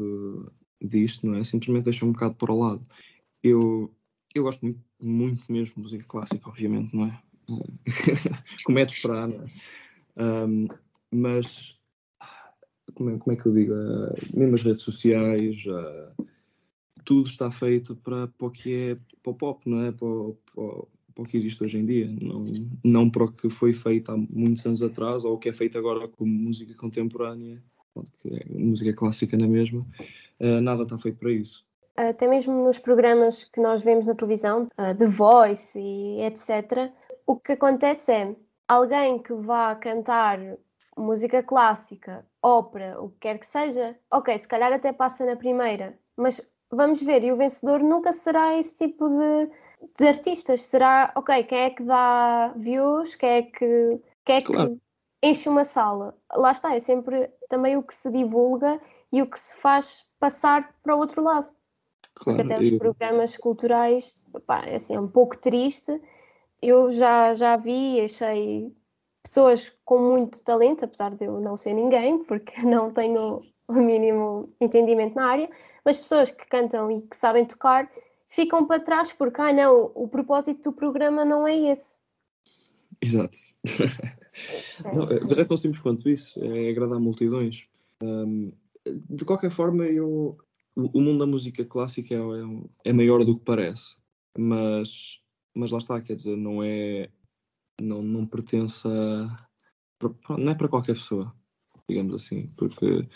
[0.83, 1.45] disto, não é?
[1.45, 2.83] Simplesmente deixam um bocado para o lado.
[3.43, 3.91] Eu,
[4.39, 7.23] eu gosto muito, muito mesmo de música clássica, obviamente, não é?
[8.65, 10.45] como é de esperar, não é?
[10.47, 10.69] Um,
[11.11, 11.79] mas
[12.95, 13.73] como é, como é, que eu digo?
[13.73, 16.27] Uh, mesmo as redes sociais, uh,
[17.05, 19.93] tudo está feito para, para o que é para o pop, não é?
[19.93, 20.09] Para,
[20.55, 22.45] para, para o que existe hoje em dia, não,
[22.83, 25.77] não para o que foi feito há muitos anos atrás ou o que é feito
[25.77, 27.63] agora como música contemporânea,
[28.19, 29.87] que é música clássica na mesma,
[30.41, 31.67] uh, nada está feito para isso.
[31.97, 36.91] Até mesmo nos programas que nós vemos na televisão, uh, The Voice e etc.,
[37.27, 40.39] o que acontece é alguém que vá cantar
[40.97, 45.99] música clássica, ópera, o que quer que seja, ok, se calhar até passa na primeira,
[46.17, 49.51] mas vamos ver, e o vencedor nunca será esse tipo de,
[49.97, 50.65] dos artistas.
[50.65, 54.81] Será, ok, quem é que dá views, quem é que, quem é que Claro.
[55.23, 56.17] enche uma sala?
[56.35, 58.81] Lá está, é sempre também o que se divulga
[59.13, 61.51] e o que se faz passar para o outro lado.
[62.15, 66.01] Porque Claro, até os eu- programas culturais, pá, é assim, é um pouco triste.
[66.61, 68.73] Eu já, já vi e achei
[69.23, 74.49] pessoas com muito talento, apesar de eu não ser ninguém, porque não tenho o mínimo
[74.61, 75.51] entendimento na área,
[75.85, 77.91] mas pessoas que cantam e que sabem tocar
[78.29, 82.01] ficam para trás porque, ah, não, o propósito do programa não é esse.
[83.01, 83.39] Exato.
[84.95, 87.67] Não, é- mas é tão simples quanto isso, é agradar multidões.
[88.03, 88.53] Hum,
[88.85, 90.39] de qualquer forma, eu,
[90.77, 93.95] o o mundo da música clássica é, é um- é maior do que parece,
[94.39, 95.21] mas,
[95.55, 97.11] mas lá está, quer dizer, não é.
[97.81, 99.49] Não, não pertence a.
[100.39, 101.35] Não é para qualquer pessoa,
[101.89, 103.09] digamos assim, porque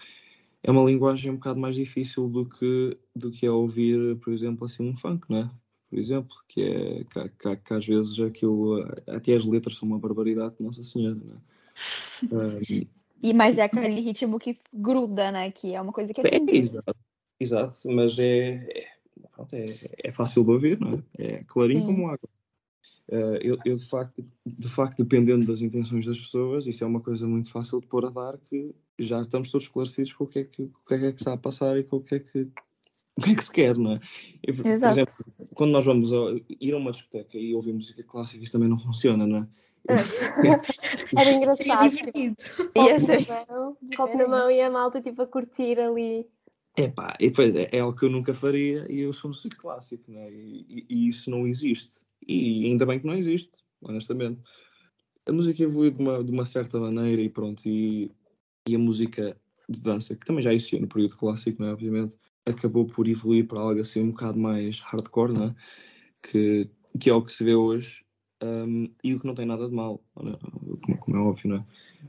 [0.62, 4.64] é uma linguagem um bocado mais difícil do que, do que é ouvir, por exemplo,
[4.64, 5.50] assim, um funk, não é?
[5.90, 9.98] Por exemplo, que é que, que- que às vezes aquilo, até as letras são uma
[9.98, 11.38] barbaridade, Nossa Senhora, não é?
[12.32, 12.86] Hum,
[13.22, 15.50] E mas é aquele ritmo que gruda, né?
[15.50, 16.70] Que é uma coisa que é É, simples.
[16.74, 16.94] exato,
[17.38, 18.88] exato, mas é, é,
[19.32, 19.64] pronto, é,
[20.04, 21.02] é fácil de ouvir, não é?
[21.18, 21.86] É clarinho Sim.
[21.86, 22.28] como água.
[23.08, 27.00] Eh, eu, eu, de, facto, de facto, dependendo das intenções das pessoas, isso é uma
[27.00, 30.40] coisa muito fácil de pôr a dar, que já estamos todos esclarecidos com o que
[30.40, 32.48] é que, o que, é que está a passar e com o que é que,
[33.16, 34.00] o que, é que se quer, não é?
[34.42, 34.92] Eu, por Exato.
[34.94, 35.14] exemplo,
[35.54, 38.78] quando nós vamos a- ir a uma discoteca e ouvir música clássica, isso também não
[38.78, 39.48] funciona, não é?
[41.16, 41.56] Era engraçado.
[41.56, 42.36] Seria tipo, divertido.
[43.48, 46.26] Mão, copo na mão e a malta tipo a curtir ali.
[46.76, 50.10] Epá, e depois é, é algo que eu nunca faria e eu sou músico clássico,
[50.12, 50.30] né?
[50.30, 52.02] E, e- e isso não existe.
[52.26, 54.40] E ainda bem que não existe, honestamente.
[55.26, 58.10] A música evolui de uma, de uma certa maneira e pronto, e,
[58.68, 59.36] e a música
[59.68, 61.72] de dança, que também já existia no período clássico, não é?
[61.72, 65.54] Obviamente, acabou por evoluir para algo assim um bocado mais hardcore, não é?
[66.22, 66.68] Que,
[67.00, 68.04] que é o que se vê hoje
[68.42, 70.36] um, e o que não tem nada de mal, né?
[70.84, 71.64] como, como é óbvio, não é?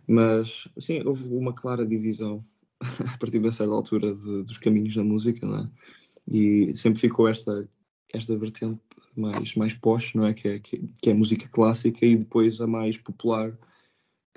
[0.06, 2.43] Mas, sim, houve uma clara divisão
[3.13, 5.69] a partir de uma certa altura de- dos caminhos da música, não é?
[6.29, 7.67] E sempre ficou esta,
[8.13, 8.81] esta vertente
[9.15, 10.33] mais, mais posh, não é?
[10.33, 10.59] Que, é?
[10.59, 13.57] que que é música clássica e depois a mais popular,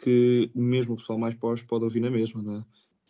[0.02, 2.64] que mesmo o pessoal mais posh pode ouvir na mesma, não é?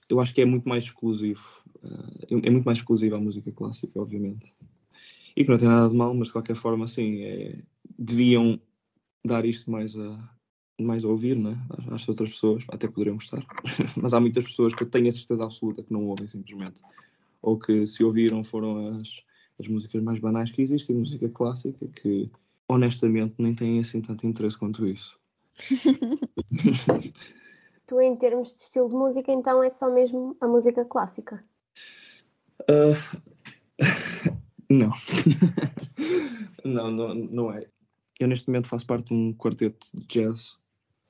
[0.08, 1.42] Eu acho que é muito mais exclusivo,
[1.84, 4.52] eh, é é muito mais exclusivo a música clássica, obviamente.
[5.36, 7.62] E que não tem nada de mal, mas de qualquer forma, assim, é,
[7.98, 8.60] deviam
[9.24, 10.30] dar isto mais a,
[10.84, 11.58] mais a ouvir, né?
[11.70, 13.44] às, às outras pessoas, até poderiam gostar,
[14.00, 16.80] mas há muitas pessoas que eu tenho a certeza absoluta que não ouvem simplesmente,
[17.42, 19.22] ou que se ouviram foram as,
[19.58, 22.30] as músicas mais banais que existem, música clássica, que
[22.68, 25.18] honestamente nem têm assim tanto interesse quanto isso.
[27.86, 31.42] Tu, em termos de estilo de música, então é só mesmo a música clássica.
[32.68, 33.20] Ah,
[34.70, 34.92] não.
[36.64, 37.66] não, não, não é.
[38.20, 40.56] Eu neste momento faço parte de um quarteto de jazz,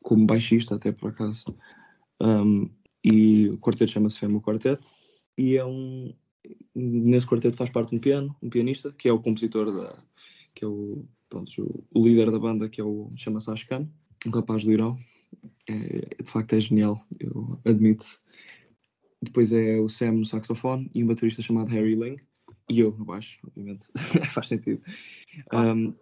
[0.02, 1.44] como baixista até por acaso.
[2.20, 2.70] Um,
[3.04, 4.86] e o quarteto chama-se Femo Quarteto.
[5.36, 6.14] E é um.
[6.74, 10.02] Nesse quarteto faz parte um piano, um pianista, que é o compositor da.
[10.54, 13.10] que é o, pronto, o, o líder da banda, que é o.
[13.16, 13.88] chama-se Ashkan,
[14.26, 14.98] um rapaz do Irão.
[15.68, 18.04] É, de facto é genial, eu admito.
[19.22, 22.16] Depois é o Sam no saxofone e um baterista chamado Harry Ling.
[22.68, 23.86] E eu no baixo, obviamente.
[24.32, 24.82] Faz sentido.
[25.52, 25.92] Um,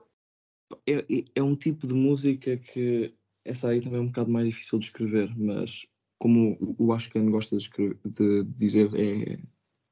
[0.87, 3.14] é, é- é um tipo de música que
[3.48, 5.87] essa aí também é um bocado mais difícil de escrever, mas
[6.18, 9.38] como o Ashkan gosta de, escrever- de dizer, é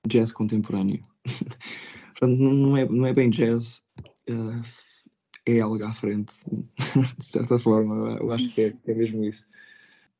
[0.06, 1.02] jazz contemporâneo.
[2.18, 3.82] Portanto, não, não é, não é bem jazz,
[4.26, 4.62] eh,
[5.46, 6.34] é algo à frente,
[7.18, 8.16] de certa forma.
[8.18, 9.46] Eu acho que é, é mesmo isso.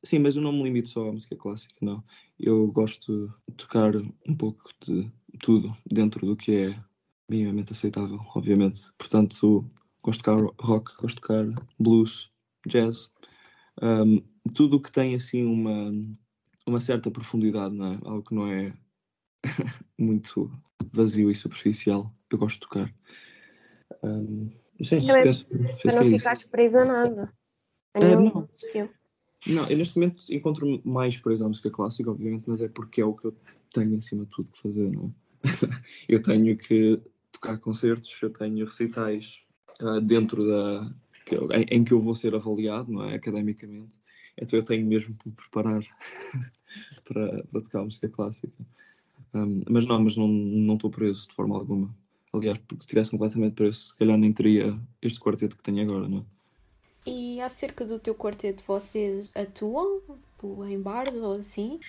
[0.02, 2.04] Sim, mas eu não me limito só à música clássica, não.
[2.38, 6.84] Eu gosto de tocar um pouco de tudo dentro do que é
[7.28, 8.82] minimamente aceitável, obviamente.
[8.96, 9.68] Portanto,
[10.02, 11.44] gosto de tocar rock, gosto de tocar
[11.78, 12.30] blues,
[12.66, 13.10] jazz,
[13.82, 14.22] um,
[14.54, 15.92] tudo o que tem assim uma,
[16.66, 17.98] uma certa profundidade, não é?
[18.04, 18.74] Algo que não é
[19.98, 20.50] muito
[20.92, 22.94] vazio e superficial, eu gosto de tocar.
[24.02, 24.50] Um,
[24.82, 27.32] sim, Também penso, Para penso que não é ficares presa a nada.
[27.94, 28.48] A É, nenhum não.
[28.52, 28.90] estilo.
[29.46, 33.04] Não, eu neste momento encontro mais preso à música clássica, obviamente, mas é porque é
[33.04, 33.36] o que eu
[33.72, 35.26] tenho em cima de tudo que fazer, não é?
[36.08, 37.00] eu tenho que
[37.30, 39.40] tocar concertos, eu tenho recitais
[39.80, 40.92] ah, dentro da.
[41.26, 43.16] Que eu- em, em que eu vou ser avaliado, não é?
[43.16, 43.98] Academicamente.
[44.40, 45.82] Então eu tenho mesmo que me preparar
[47.08, 48.54] para, para tocar música clássica.
[49.34, 51.94] Um, mas não, mas não não estou preso de forma alguma.
[52.32, 56.08] Aliás, porque se estivesse completamente preso, se calhar nem teria este quarteto que tenho agora,
[56.08, 56.24] não é?
[57.10, 60.00] E acerca do teu quarteto, vocês atuam
[60.32, 61.80] tipo, em bares ou assim?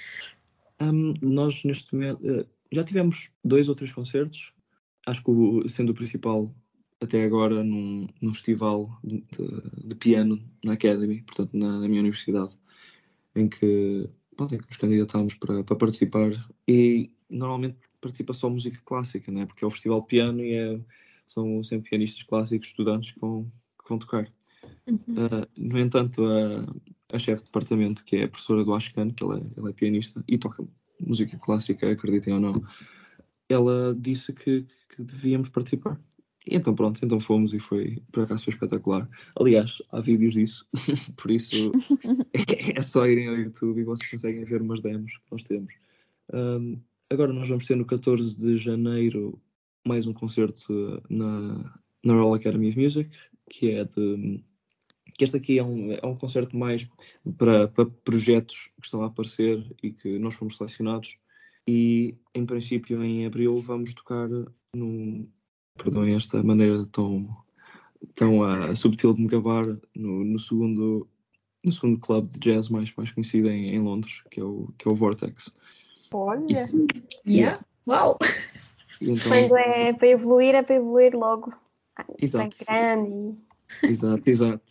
[0.80, 4.54] Hum, nós neste momento eh, já tivemos dois ou três concertos.
[5.06, 6.54] Acho que o- sendo o principal
[7.00, 12.02] até agora num, num festival de, de, de, piano na Academy, portanto na, na minha
[12.02, 12.58] universidade,
[13.36, 16.32] em que, bom, em que nos candidatámos para, para participar
[16.68, 19.46] e normalmente participa só música clássica, né?
[19.46, 20.80] porque é o festival de piano e é,
[21.28, 24.32] são sempre pianistas clássicos, estudantes que vão, que vão tocar.
[24.88, 24.98] Uhum.
[24.98, 29.24] Uh, no entanto, a, a chefe de departamento, que é a professora do Ashkan, que
[29.24, 30.64] ela é, ela é pianista e toca
[31.00, 32.54] música clássica, acreditem ou não,
[33.50, 36.00] ela disse que, que devíamos participar.
[36.50, 39.10] E então pronto, então fomos e foi, por acaso foi espetacular.
[39.40, 40.68] Aliás, há vídeos disso,
[41.18, 41.72] por isso
[42.34, 45.74] é, é só irem ao YouTube e vocês conseguem ver umas demos que nós temos.
[46.34, 46.80] Um,
[47.10, 49.40] agora nós vamos ter no 14 de janeiro
[49.86, 53.10] mais um concerto na, na Royal Academy of Music,
[53.50, 54.44] que é de.
[55.18, 56.88] que este aqui é um, é um concerto mais
[57.38, 61.18] para, para projetos que estão a aparecer e que nós fomos selecionados.
[61.68, 64.30] E em princípio em abril vamos tocar
[64.74, 65.28] no.
[65.78, 67.28] Perdoem esta maneira tão,
[68.16, 71.08] tão uh, subtil de me gabar no, no segundo
[71.64, 74.88] no segundo clube de jazz mais, mais conhecido em, em Londres, que é o, que
[74.88, 75.52] é o Vortex.
[76.14, 76.70] Olha!
[77.26, 77.64] E, yeah.
[77.88, 78.18] Uau!
[79.02, 81.54] Então, Quando é para evoluir, é para evoluir logo.
[82.20, 82.56] Exato.
[82.66, 83.38] grande.
[83.84, 84.64] Exato, exato.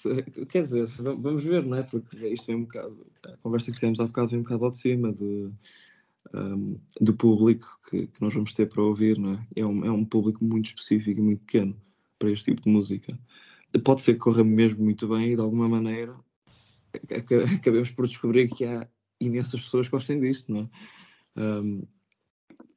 [0.49, 1.83] Quer dizer, vamos ver, não é?
[1.83, 3.07] Porque isto é um bocado.
[3.25, 5.51] A conversa que tivemos há bocado vem um bocado ao de cima de,
[6.35, 9.47] um, do público que, que, nós vamos ter para ouvir, não é?
[9.57, 11.77] É um, é um público muito específico e muito pequeno
[12.19, 13.19] para este tipo de música.
[13.85, 16.15] Pode ser que corra mesmo muito bem e de alguma maneira
[17.59, 18.89] acabemos por descobrir que há
[19.21, 21.41] imensas pessoas que gostem disto, não é?
[21.41, 21.83] Um,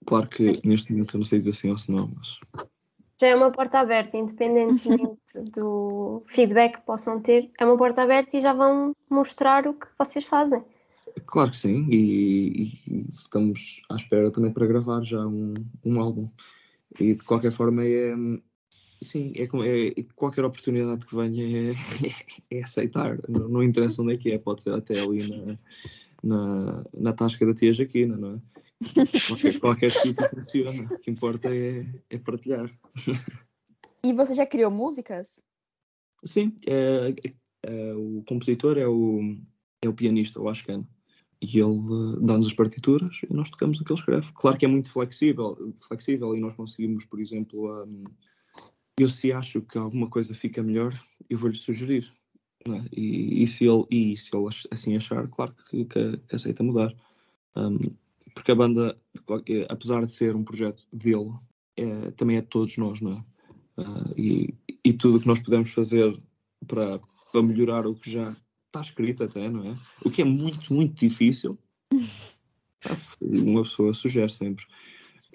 [0.05, 2.39] claro que neste momento eu não sei dizer sim ou se não, mas.
[3.21, 8.37] Já é uma porta aberta, independentemente do feedback que possam ter, é uma porta aberta
[8.37, 10.63] e já vão mostrar o que vocês fazem.
[11.25, 15.53] Claro que sim, e, e estamos à espera também para gravar já um,
[15.85, 16.29] um álbum.
[16.99, 18.15] E de qualquer forma é.
[19.01, 21.75] Sim, é, é, qualquer oportunidade que venha é,
[22.51, 25.55] é aceitar, não, não, interessa onde é que é, pode ser até ali na,
[26.21, 28.39] na, na tasca da tia Jaquina, não é?
[29.27, 32.69] Qualquer, qualquer sítio funciona, o que importa é, é partilhar.
[34.03, 35.41] E você já criou músicas?
[36.23, 37.13] Sim, é,
[37.63, 39.37] é, o compositor é o,
[39.83, 40.85] é o pianista, o Ashkan.
[41.41, 44.31] E ele uh, dá-nos as partituras e nós tocamos o que ele escreve.
[44.33, 48.03] Claro que é muito flexível, flexível e nós conseguimos, por exemplo, um,
[48.97, 50.93] eu se acho que alguma coisa fica melhor,
[51.29, 52.11] eu vou-lhe sugerir.
[52.67, 52.81] É?
[52.91, 56.93] E, e, se ele, e se ele assim achar, claro que, que, que aceita mudar.
[57.55, 57.77] Um,
[58.35, 58.97] porque a banda,
[59.69, 61.31] apesar de ser um projeto dele,
[61.77, 63.25] é, também é de todos nós, não é?
[63.81, 66.21] Uh, e, e tudo o que nós podemos fazer
[66.67, 66.99] para
[67.41, 68.35] melhorar o que já
[68.69, 69.75] está escrito até, não é?
[70.05, 71.57] O que é muito, muito difícil.
[73.19, 74.63] Uma pessoa sugere sempre.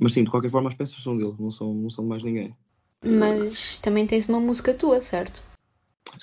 [0.00, 2.22] Mas sim, de qualquer forma as peças são dele, não são, não são de mais
[2.22, 2.56] ninguém.
[3.02, 5.42] Mas também tens uma música tua, certo?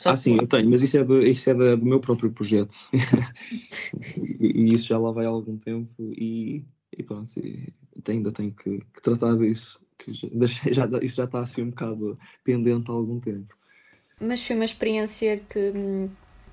[0.05, 2.75] Ah, sim, eu tenho, mas isso é do, isso é do meu próprio projeto.
[4.39, 6.63] e, isso já lá vai há algum tempo e,
[6.97, 7.73] e pronto, e
[8.07, 9.81] ainda tenho que, que, tratar disso.
[9.97, 10.27] Que já,
[10.87, 13.55] já, isso já está assim um bocado pendente há algum tempo.
[14.19, 16.09] Mas foi uma experiência que hum,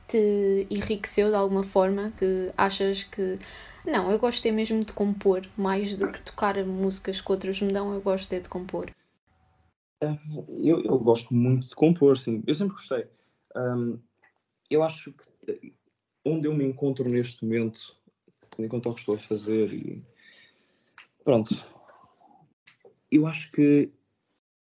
[0.09, 2.11] te enriqueceu de alguma forma?
[2.13, 3.39] Que achas que.
[3.87, 7.73] Não, eu gosto é mesmo de compor, mais do que tocar músicas que outros me
[7.73, 8.91] dão, eu gosto é de compor.
[10.01, 12.43] Eu, eu gosto muito de compor, sim.
[12.47, 13.07] Eu sempre gostei.
[13.57, 13.99] Um,
[14.71, 15.73] eu acho que
[16.25, 17.97] onde eu me encontro neste momento,
[18.59, 20.05] enquanto ao que estou a fazer, e
[21.25, 21.57] pronto,
[23.11, 23.91] eu acho que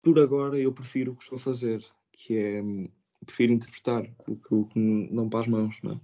[0.02, 2.62] por agora eu prefiro o que estou a fazer, que é
[3.24, 6.00] prefiro interpretar o que, o que não para as mãos, não é?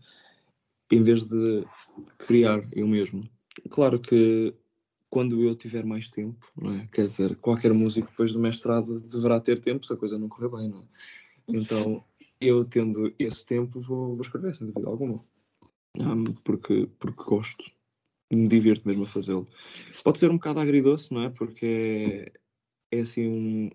[0.91, 1.65] em vez de
[2.19, 3.29] criar eu mesmo.
[3.71, 4.55] Claro que
[5.09, 6.87] quando eu tiver mais tempo, é?
[6.93, 10.49] quer dizer, qualquer músico depois do mestrado deverá ter tempo se a coisa não correr
[10.49, 10.85] bem, não é?
[11.49, 12.03] Então
[12.41, 15.25] eu tendo esse tempo vou, vou escrever sem dúvida alguma.
[15.97, 17.65] Um, porque, porque gosto,
[18.33, 19.49] me divirto mesmo a fazê-lo.
[20.05, 21.31] Pode ser um bocado agridoce, não é?
[21.31, 22.33] Porque
[22.91, 23.71] é, é assim um.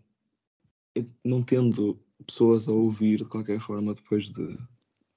[1.25, 4.57] Não tendo pessoas a ouvir de qualquer forma depois de, de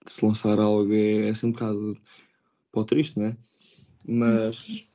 [0.06, 1.96] se lançar algo é, é assim um bocado
[2.72, 3.36] pó triste, não é?
[4.06, 4.86] Mas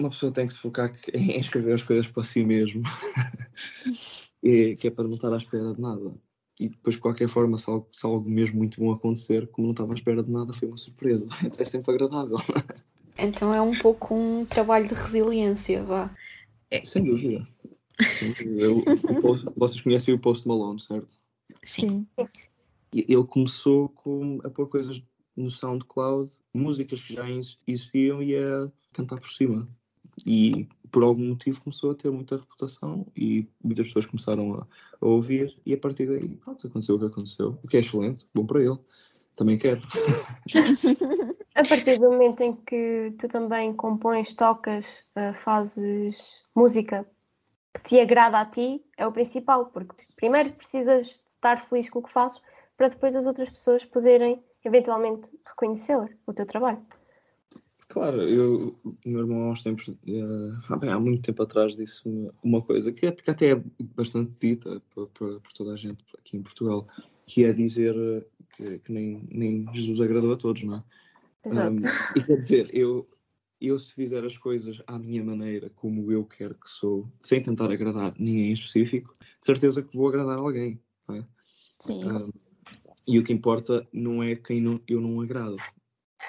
[0.00, 2.82] uma pessoa tem que se focar em escrever as coisas para si mesmo,
[4.42, 6.12] e, que é para não estar à espera de nada
[6.60, 9.72] e depois, de qualquer forma, se algo, se algo mesmo muito bom acontecer, como não
[9.72, 11.28] estava à espera de nada, foi uma surpresa.
[11.42, 12.38] Então é sempre agradável.
[13.18, 16.14] Então é um pouco um trabalho de resiliência, vá.
[16.70, 16.84] É.
[16.84, 17.46] Sem dúvida.
[18.44, 18.84] Eu,
[19.56, 21.18] vocês conhecem o Post Malone, certo?
[21.62, 22.06] Sim.
[22.92, 25.02] Ele começou com, a pôr coisas
[25.36, 27.24] no SoundCloud, músicas que já
[27.66, 29.68] existiam e a cantar por cima.
[30.26, 34.66] E por algum motivo começou a ter muita reputação e muitas pessoas começaram a,
[35.00, 38.26] a ouvir e a partir daí, pronto, aconteceu o que aconteceu, o que é excelente,
[38.34, 38.78] bom para ele.
[39.34, 39.80] Também quero.
[41.54, 47.06] a partir do momento em que tu também compões, tocas, uh, fazes música
[47.74, 52.02] que te agrada a ti, é o principal, porque primeiro precisas estar feliz com o
[52.02, 52.40] que fazes
[52.76, 56.84] para depois as outras pessoas poderem eventualmente reconhecê-la, o teu trabalho.
[57.88, 62.08] Claro, eu, o meu irmão há uns tempos, uh, há muito tempo atrás, disse
[62.42, 63.62] uma coisa que, é, que até é
[63.94, 66.86] bastante dita por, por, por, toda a gente aqui em Portugal,
[67.26, 67.94] que é dizer
[68.56, 70.82] que, que nem, nem, Jesus agradou a todos, não é?
[71.44, 71.70] Exato.
[71.70, 73.06] Um, e quer dizer, eu,
[73.66, 77.70] eu se fizer as coisas à minha maneira, como eu quero que sou, sem tentar
[77.70, 81.24] agradar ninguém em específico, de certeza que vou agradar alguém, é?
[81.78, 82.04] Sim.
[82.04, 82.30] Um,
[83.06, 85.56] e o que importa não é quem não, eu não agrado,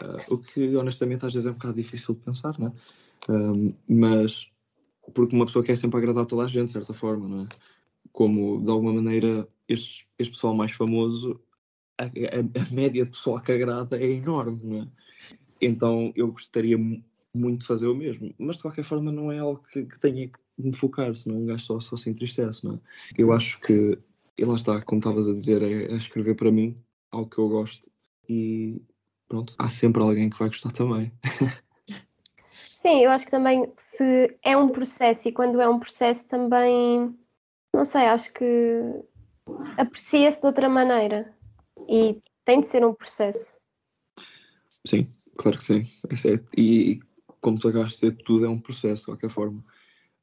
[0.01, 3.31] Uh, o que honestamente às vezes é um bocado difícil de pensar, não é?
[3.31, 4.49] Um, mas
[5.13, 7.47] porque uma pessoa quer sempre agradar toda a gente, de certa forma, não é?
[8.11, 11.39] Como de alguma maneira este, este pessoal mais famoso,
[11.97, 14.87] a, a, a, média de pessoal que agrada é enorme, não é?
[15.61, 16.77] Então eu gostaria
[17.33, 20.39] muito fazer o mesmo, mas de qualquer forma não é algo que, que tenha que
[20.57, 22.79] me focar, senão um gajo só, só se entristece, não é?
[23.17, 23.97] Eu acho que,
[24.37, 26.77] e lá está, como estavas a dizer, é, é escrever para mim
[27.11, 27.89] algo que eu gosto
[28.29, 28.81] e,
[29.27, 31.11] pronto, há sempre alguém que vai gostar também.
[32.47, 37.17] Sim, eu acho que também se é um processo e quando é um processo também,
[37.73, 38.81] não sei, acho que
[39.77, 41.33] aprecia-se de outra maneira
[41.87, 43.59] e tem de ser um processo.
[44.85, 45.83] Sim, claro que sim.
[46.09, 46.99] É e
[47.43, 49.63] como tu acabaste de dizer, tudo é um processo, de qualquer forma.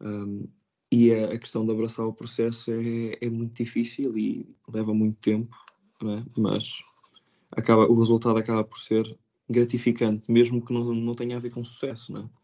[0.01, 0.49] Um,
[0.91, 5.19] e a, a, questão de abraçar o processo é, é muito difícil e leva muito
[5.21, 5.57] tempo,
[6.03, 6.25] é?
[6.37, 6.81] mas
[7.53, 9.17] acaba, o resultado acaba por ser
[9.49, 12.41] gratificante, mesmo que não, não tenha a ver com sucesso, não é?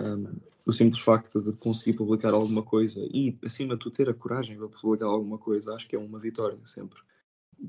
[0.00, 4.14] Um, o simples facto de conseguir publicar alguma coisa e, acima de tudo, ter a
[4.14, 6.98] coragem para publicar alguma coisa, acho que é uma vitória sempre.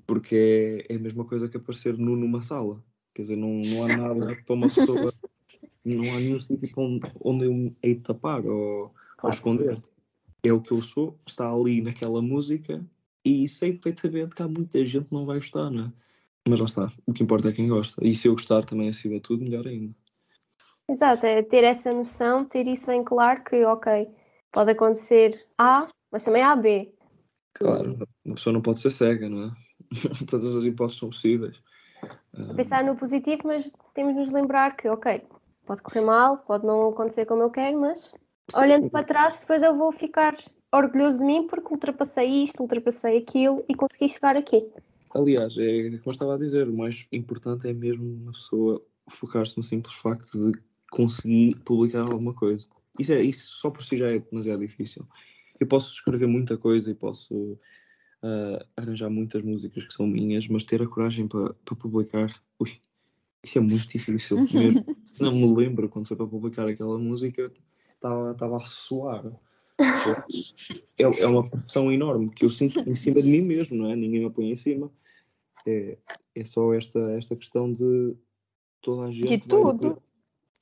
[0.05, 2.83] Porque é, é a mesma coisa que aparecer nu numa sala.
[3.13, 5.11] Quer dizer, não, não há nada para uma pessoa,
[5.83, 8.93] não há nenhum sítio onde, onde eu hei de tapar ou, claro.
[9.23, 9.89] ou esconder-te.
[10.43, 12.85] É o que eu sou, está ali naquela música
[13.25, 15.91] e sei perfeitamente que há muita gente que não vai gostar, não é?
[16.47, 18.05] Mas lá está, o que importa é quem gosta.
[18.05, 19.93] E se eu gostar também acima de tudo, melhor ainda.
[20.89, 24.07] Exato, é ter essa noção, ter isso bem claro que, ok,
[24.51, 26.93] pode acontecer A, mas também há B.
[27.53, 29.51] Claro, uma pessoa não pode ser cega, não é?
[30.29, 31.61] Todas as hipóteses são possíveis.
[32.55, 35.21] Pensar no positivo, mas temos de nos lembrar que, ok,
[35.67, 38.13] pode correr mal, pode não acontecer como eu quero, mas
[38.49, 38.61] Sim.
[38.61, 40.35] olhando para trás, depois eu vou ficar
[40.73, 44.67] orgulhoso de mim porque ultrapassei isto, ultrapassei aquilo e consegui chegar aqui.
[45.13, 49.57] Aliás, é como eu estava a dizer, o mais importante é mesmo uma pessoa focar-se
[49.57, 50.59] no simples facto de
[50.91, 52.65] conseguir publicar alguma coisa.
[52.97, 55.07] Isso, é, isso só por si já é demasiado difícil.
[55.59, 57.57] Eu posso escrever muita coisa e posso
[58.23, 62.73] uh, arranjar muitas músicas que são minhas, mas ter a coragem para, para publicar, ui,
[63.43, 64.37] isso é muito difícil.
[64.51, 64.85] Mesmo.
[65.19, 67.51] Não me lembro quando foi para publicar aquela música,
[67.95, 69.25] estava, a ressoar.
[70.97, 73.95] É, é uma pressão enorme que eu sinto em cima de mim mesmo, não é?
[73.95, 74.91] Ninguém me põe em cima
[75.67, 75.97] é,
[76.33, 78.15] é só esta, esta questão de
[78.81, 79.27] toda a gente.
[79.27, 80.01] De tudo.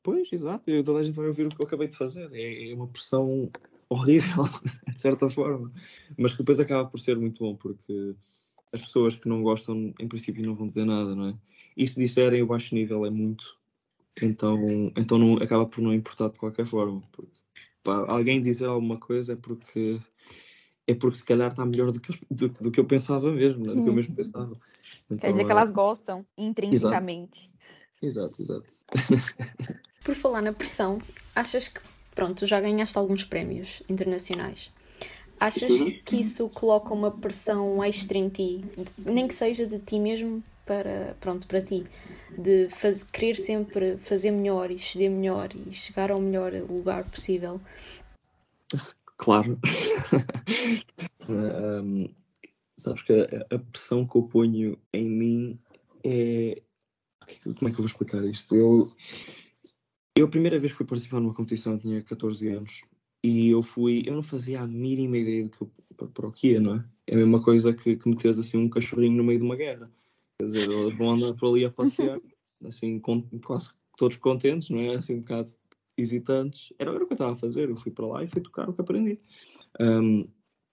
[0.01, 2.29] Pois, exato, e toda a gente vai ouvir o que eu acabei de fazer.
[2.33, 3.49] É, é uma pressão
[3.89, 4.43] horrível,
[4.93, 5.71] de certa forma,
[6.17, 8.15] mas que depois acaba por ser muito bom, porque
[8.73, 11.38] as pessoas que não gostam, em princípio, não vão dizer nada, não é?
[11.75, 13.57] E se disserem o baixo nível é muito,
[14.21, 17.01] então, então não, acaba por não importar de qualquer forma.
[17.11, 17.31] Porque,
[17.83, 19.99] pá, alguém dizer alguma coisa é porque
[20.88, 23.65] é porque se calhar está melhor do que, eu, do, do, que eu pensava mesmo,
[23.65, 23.73] né?
[23.73, 24.23] do que eu mesmo uhum.
[24.23, 24.57] pensava.
[25.05, 27.51] Então, Quer dizer que elas gostam intrinsecamente.
[28.01, 28.67] Exato, exato.
[30.05, 31.01] Por falar na pressão,
[31.35, 31.81] achas que,
[32.13, 34.71] pronto, já ganhaste alguns prémios internacionais.
[35.39, 35.71] Achas
[36.05, 38.63] que isso coloca uma pressão extra em ti,
[39.11, 41.84] nem que seja de ti mesmo para, pronto, para ti,
[42.38, 47.62] de faz, querer sempre fazer melhor e exceder melhor e chegar ao melhor lugar possível?
[49.17, 49.60] Claro.
[51.30, 52.10] um,
[52.77, 55.60] sabes que a, a, pressão que eu ponho em mim
[56.04, 56.62] é.
[57.44, 58.56] Como é que eu vou explicar isto?
[58.56, 58.92] Eu,
[60.15, 62.81] eu a primeira vez que fui participar numa competição tinha 14 anos
[63.23, 64.04] e eu fui.
[64.06, 66.75] Eu não fazia a mínima ideia do que eu, para, para o que ia, não
[66.75, 66.85] é?
[67.08, 69.89] É a mesma coisa que, que meteres assim um cachorrinho no meio de uma guerra.
[70.40, 72.19] Quer dizer, vão andar por ali a passear,
[72.65, 74.96] assim, com, quase todos contentes, não é?
[74.96, 75.50] Assim, um bocado
[75.98, 76.73] hesitantes.
[76.77, 77.69] Era, era o que eu estava a fazer.
[77.69, 79.19] Eu fui para lá e fui tocar o que aprendi.
[79.79, 80.27] Um,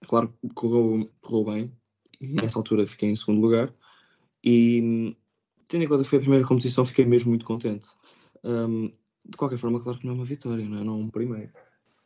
[0.05, 1.71] claro, correu, correu bem.
[2.19, 3.73] E nessa altura fiquei em segundo lugar.
[4.43, 5.15] E
[5.67, 7.87] tendo em conta que foi a primeira competição, fiquei mesmo muito contente.
[8.43, 8.91] Um,
[9.25, 11.51] de qualquer forma, claro que não é uma vitória, não é, não é um primeiro.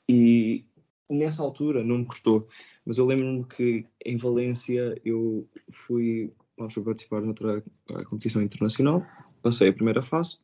[0.07, 0.65] E
[1.09, 2.47] nessa altura não me custou,
[2.85, 6.31] mas eu lembro-me que em Valência eu fui,
[6.69, 7.63] fui participar noutra
[8.05, 9.05] competição internacional,
[9.41, 10.39] passei a primeira fase,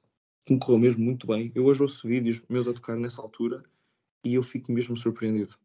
[0.50, 1.52] me correu mesmo muito bem.
[1.56, 3.64] Eu hoje ouço vídeos meus a tocar nessa altura
[4.24, 5.56] e eu fico mesmo surpreendido.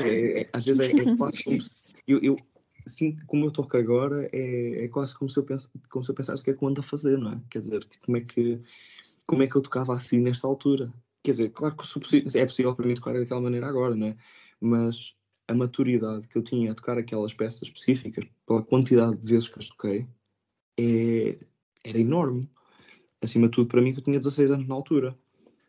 [0.00, 2.36] É, é, às vezes é, é quase como se, eu, eu
[2.86, 6.14] sinto como eu toco agora, é, é quase como se, eu penso, como se eu
[6.14, 7.40] pensasse o que é que eu ando a fazer, não é?
[7.50, 8.60] Quer dizer, tipo, como é que,
[9.26, 10.92] como é que eu tocava assim nesta altura?
[11.22, 14.16] Quer dizer, claro que é possível para mim tocar daquela maneira agora, não é?
[14.60, 15.15] Mas
[15.48, 19.58] a maturidade que eu tinha a tocar aquelas peças específicas, pela quantidade de vezes que
[19.58, 20.06] as toquei,
[20.78, 21.38] é,
[21.84, 22.50] era enorme.
[23.22, 25.16] Acima de tudo, para mim, que eu tinha 16 anos na altura.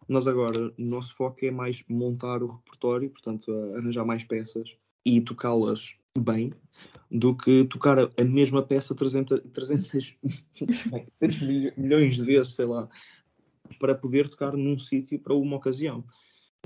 [0.08, 4.76] Nós agora, o nosso foco é mais montar o repertório, portanto, arranjar mais peças
[5.06, 6.52] e tocá-las bem,
[7.12, 10.18] do que tocar a, mesma peça 300, 300
[11.78, 12.90] milhões de vezes, sei lá,
[13.80, 16.04] para poder tocar num sítio para uma ocasião.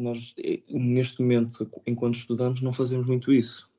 [0.02, 0.34] Nós,
[0.70, 3.70] neste momento, enquanto estudantes, não fazemos muito isso.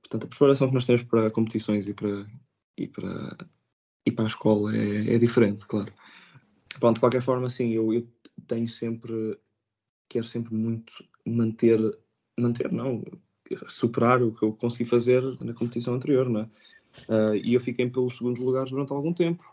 [0.00, 2.26] Portanto, a preparação que nós temos para competições e para,
[2.76, 3.48] e para,
[4.06, 5.92] e para a escola é, é diferente, claro.
[6.78, 8.06] Pronto, de qualquer forma, sim, eu, eu
[8.46, 9.38] tenho sempre,
[10.08, 10.92] quero sempre muito
[11.26, 11.78] manter,
[12.38, 13.02] manter não,
[13.68, 16.44] superar o que eu consegui fazer na competição anterior, não é?
[17.08, 19.44] Uh, e eu fiquei pelos segundos lugares durante algum tempo,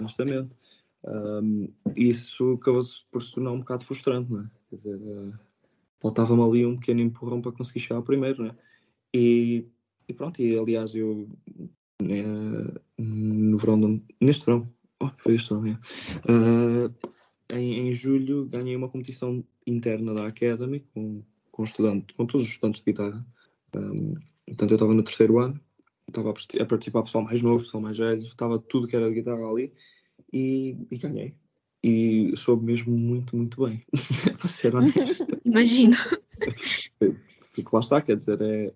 [0.00, 0.56] honestamente.
[1.04, 4.50] Um, isso acabou-se por se tornar um bocado frustrante, não é?
[4.70, 5.34] Quer dizer, uh,
[6.00, 8.54] faltava-me ali um pequeno empurrão para conseguir chegar ao primeiro, não é?
[9.14, 9.66] E,
[10.08, 11.28] e pronto, e aliás, eu
[12.02, 15.78] uh, no verão, neste verão, oh, foi este verão,
[17.48, 17.58] é.
[17.58, 22.52] em, em julho ganhei uma competição interna da Academy com, com, estudante, com todos os
[22.52, 23.26] estudantes de guitarra.
[23.76, 24.14] Um,
[24.46, 25.60] portanto, eu estava no terceiro ano,
[26.06, 29.46] estava a participar pessoal mais novo, pessoal mais velho, estava tudo que era de guitarra
[29.48, 29.72] ali
[30.32, 31.34] e, e ganhei.
[31.82, 33.84] E soube mesmo muito, muito bem,
[34.38, 35.40] para ser honesto.
[35.44, 35.96] Imagino.
[36.98, 38.72] Porque lá está, quer dizer, é,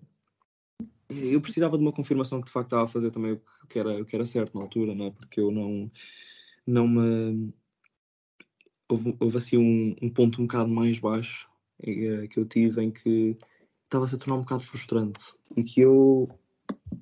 [1.09, 4.01] eu precisava de uma confirmação que de facto estava a fazer também o que era,
[4.01, 5.11] o que era certo na altura, não é?
[5.11, 5.91] Porque eu não,
[6.65, 7.53] não me.
[8.89, 11.49] Houve, houve assim um, um ponto um bocado mais baixo
[11.81, 13.37] eh, que eu tive em que
[13.85, 15.19] estava-se a tornar um bocado frustrante
[15.55, 16.29] e que eu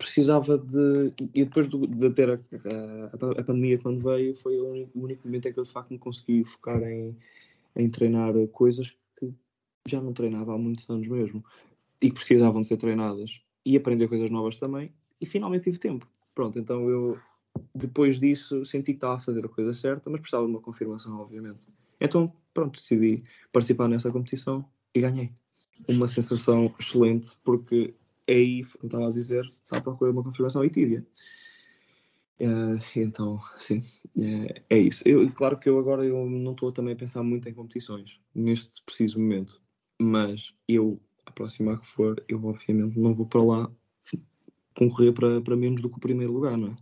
[0.01, 1.13] precisava de.
[1.33, 5.27] E depois de ter a, a, a, pandemia quando veio, foi o único, o único
[5.27, 7.15] momento em que eu de facto me consegui focar em,
[7.75, 9.31] em treinar coisas que
[9.87, 11.43] já não treinava há muitos anos mesmo
[12.01, 14.91] e que precisavam de ser treinadas e aprender coisas novas também.
[15.19, 16.07] E finalmente tive tempo.
[16.33, 17.17] Pronto, então eu
[17.75, 21.19] depois disso senti que estava a fazer a coisa certa, mas precisava de uma confirmação,
[21.19, 21.67] obviamente.
[21.99, 25.31] Então, pronto, decidi participar nessa competição e ganhei.
[25.87, 27.93] Uma sensação excelente, porque
[28.29, 31.05] aí, como estava a dizer, está à procura de uma confirmação e tive
[32.41, 33.83] Uh, então, sim,
[34.19, 35.07] é, é isso.
[35.07, 38.81] Eu, claro que eu agora eu não estou também a pensar muito em competições, neste
[38.83, 39.61] preciso momento,
[40.01, 43.71] mas eu, a próxima que for, eu obviamente não vou para lá
[44.75, 46.75] concorrer para, para menos do que o primeiro lugar, não é?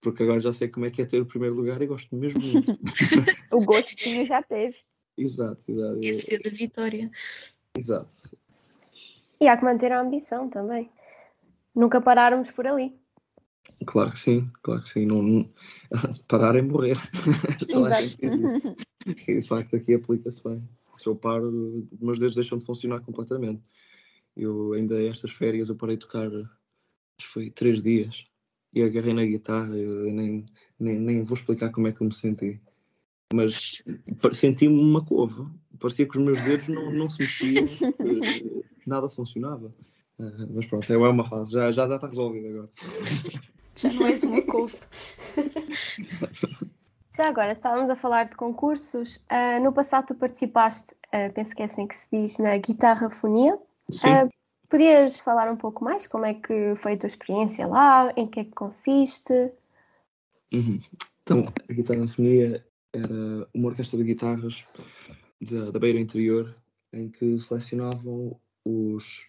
[0.00, 2.40] Porque agora já sei como é que é ter o primeiro lugar e gosto mesmo
[2.40, 2.76] muito.
[3.52, 4.76] o gostinho já teve.
[5.16, 5.98] Exato, exato.
[6.02, 7.08] Esse é da vitória.
[7.78, 8.36] Exato.
[9.40, 10.90] E há que manter a ambição também.
[11.74, 12.94] Nunca pararmos por ali.
[13.86, 15.06] Claro que sim, claro que sim.
[15.06, 15.50] Não, não...
[16.28, 16.98] Parar é morrer.
[17.68, 18.76] Exato.
[19.26, 20.68] e de facto aqui aplica-se bem.
[20.98, 21.48] Se eu paro,
[21.90, 23.62] os meus dedos deixam de funcionar completamente.
[24.36, 26.46] Eu ainda estas férias eu parei de tocar, acho
[27.16, 28.24] que foi três dias,
[28.72, 30.44] e agarrei na guitarra, eu nem,
[30.78, 32.60] nem, nem vou explicar como é que eu me senti.
[33.32, 33.82] Mas
[34.32, 35.50] senti-me uma cova.
[35.78, 37.66] Parecia que os meus dedos não, não se mexiam.
[38.90, 39.72] Nada funcionava.
[40.18, 42.68] Uh, mas pronto, é uma fase, já, já, já está resolvido agora.
[43.76, 44.76] Já não és uma couve.
[47.16, 49.18] já agora, estávamos a falar de concursos.
[49.30, 53.56] Uh, no passado tu participaste, uh, penso que é assim que se diz, na guitarrafonia.
[53.90, 54.08] Sim.
[54.68, 56.08] podias falar um pouco mais?
[56.08, 58.12] Como é que foi a tua experiência lá?
[58.16, 59.52] Em que é que consiste?
[60.52, 60.80] Uhum.
[61.22, 64.64] Então, a guitarrafonia era uma orquestra de guitarras
[65.40, 66.54] da, da Beira Interior
[66.92, 69.26] em que selecionavam os,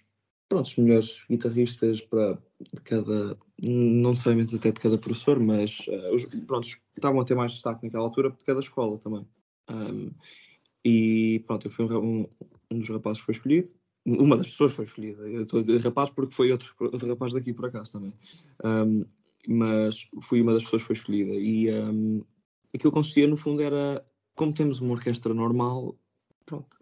[0.50, 2.38] pronto, os melhores guitarristas para
[2.74, 7.36] de cada, não necessariamente até de cada professor, mas uh, os, pronto, estavam a ter
[7.36, 9.26] mais destaque naquela altura de cada escola também.
[9.70, 10.12] Um,
[10.84, 12.28] e pronto, eu fui um,
[12.72, 13.72] um, dos rapazes que foi escolhido.
[14.06, 15.22] Uma das pessoas foi escolhida.
[15.28, 18.14] Eu estou dizer rapaz porque foi outro, outro rapaz daqui por acaso também.
[18.64, 19.06] Um,
[19.48, 21.34] mas fui uma das pessoas que foi escolhida.
[21.34, 22.24] E um,
[22.74, 24.04] aquilo que consistia no fundo era,
[24.36, 25.96] como temos uma orquestra normal,
[26.46, 26.78] pronto,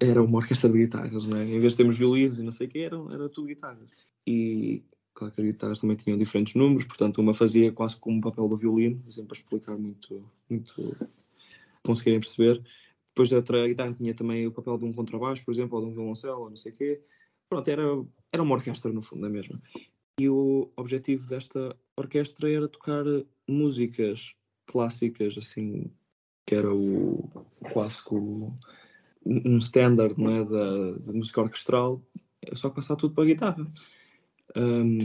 [0.00, 1.44] era uma orquestra de guitarras, né?
[1.44, 3.90] em vez de termos violinos e não sei o que, era, era tudo guitarras.
[4.26, 4.82] E
[5.14, 8.48] claro que as guitarras também tinham diferentes números, portanto uma fazia quase como o papel
[8.48, 10.96] do violino, sempre para explicar muito, muito
[11.82, 12.62] conseguirem perceber.
[13.08, 15.90] depois da outra guitarra tinha também o papel de um contrabaixo, por exemplo, ou de
[15.90, 17.00] um violoncelo, ou não sei o quê.
[17.48, 17.82] Pronto, era,
[18.32, 19.60] era uma orquestra no fundo, é mesmo.
[20.20, 23.04] E o objetivo desta orquestra era tocar
[23.48, 24.34] músicas
[24.66, 25.90] clássicas, assim,
[26.46, 27.28] que era o
[27.72, 28.54] clássico,
[29.28, 32.02] um standard não é, da, da música orquestral,
[32.42, 33.72] é só passar tudo para a guitarra.
[34.56, 35.00] Um,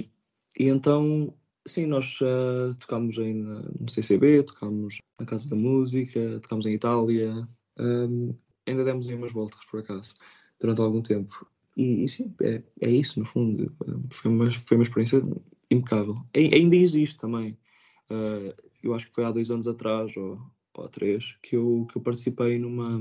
[0.58, 1.34] e então,
[1.66, 7.48] sim, nós uh, tocámos em, no CCB, tocámos na Casa da Música, tocámos em Itália,
[7.78, 8.34] um,
[8.66, 10.16] ainda demos aí umas voltas, por acaso,
[10.60, 11.46] durante algum tempo.
[11.76, 13.76] E, e sim, é, é isso, no fundo.
[14.10, 15.22] Foi uma, foi uma experiência
[15.70, 16.18] impecável.
[16.34, 17.58] E, ainda existe também.
[18.10, 20.40] Uh, eu acho que foi há dois anos atrás, ou,
[20.76, 23.00] ou três, que eu, que eu participei numa,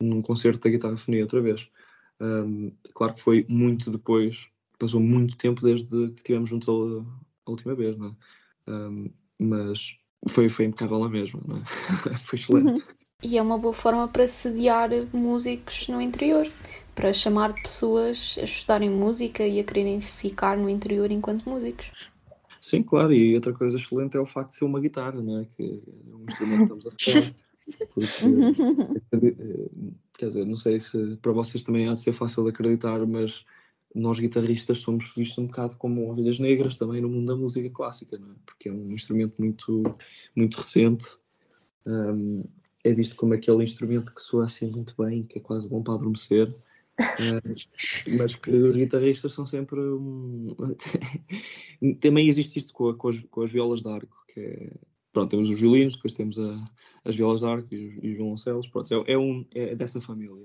[0.00, 1.68] num concerto da Guitarra Fonia outra vez.
[2.20, 7.50] Um, claro que foi muito depois, passou muito tempo desde que estivemos juntos a, a,
[7.50, 8.70] última vez, não é?
[8.70, 9.96] Um, mas
[10.28, 11.64] foi, foi impecável a mesma, não é?
[12.24, 12.72] foi excelente.
[12.72, 12.82] Uhum.
[13.22, 16.48] E é uma boa forma para sediar músicos no interior,
[16.94, 22.12] para chamar pessoas a estudarem música e a quererem ficar no interior enquanto músicos.
[22.60, 25.44] Sim, claro, e outra coisa excelente é o facto de ser uma guitarra, não é?
[25.46, 26.90] Que é um instrumento que estamos a
[27.24, 27.47] falar.
[27.94, 29.34] Porque,
[30.18, 33.44] quer dizer, não sei se para vocês também há de ser fácil de acreditar, mas
[33.94, 38.18] nós guitarristas somos vistos um bocado como ovelhas negras também no mundo da música clássica,
[38.18, 38.34] não é?
[38.44, 39.82] Porque é um instrumento muito,
[40.34, 41.16] muito recente.
[41.86, 42.44] Um,
[42.84, 45.94] é visto como aquele instrumento que soa assim muito bem, que é quase bom para
[45.94, 46.54] adormecer.
[48.18, 50.54] mas que os guitarristas são sempre um...
[52.00, 54.72] também existe isto com, com, as, com as violas de arco que é...
[55.18, 56.64] pronto, temos os violinos depois temos a,
[57.04, 60.00] as violas de arco e os, e os violoncelos pronto, é, é, um, é dessa
[60.00, 60.42] família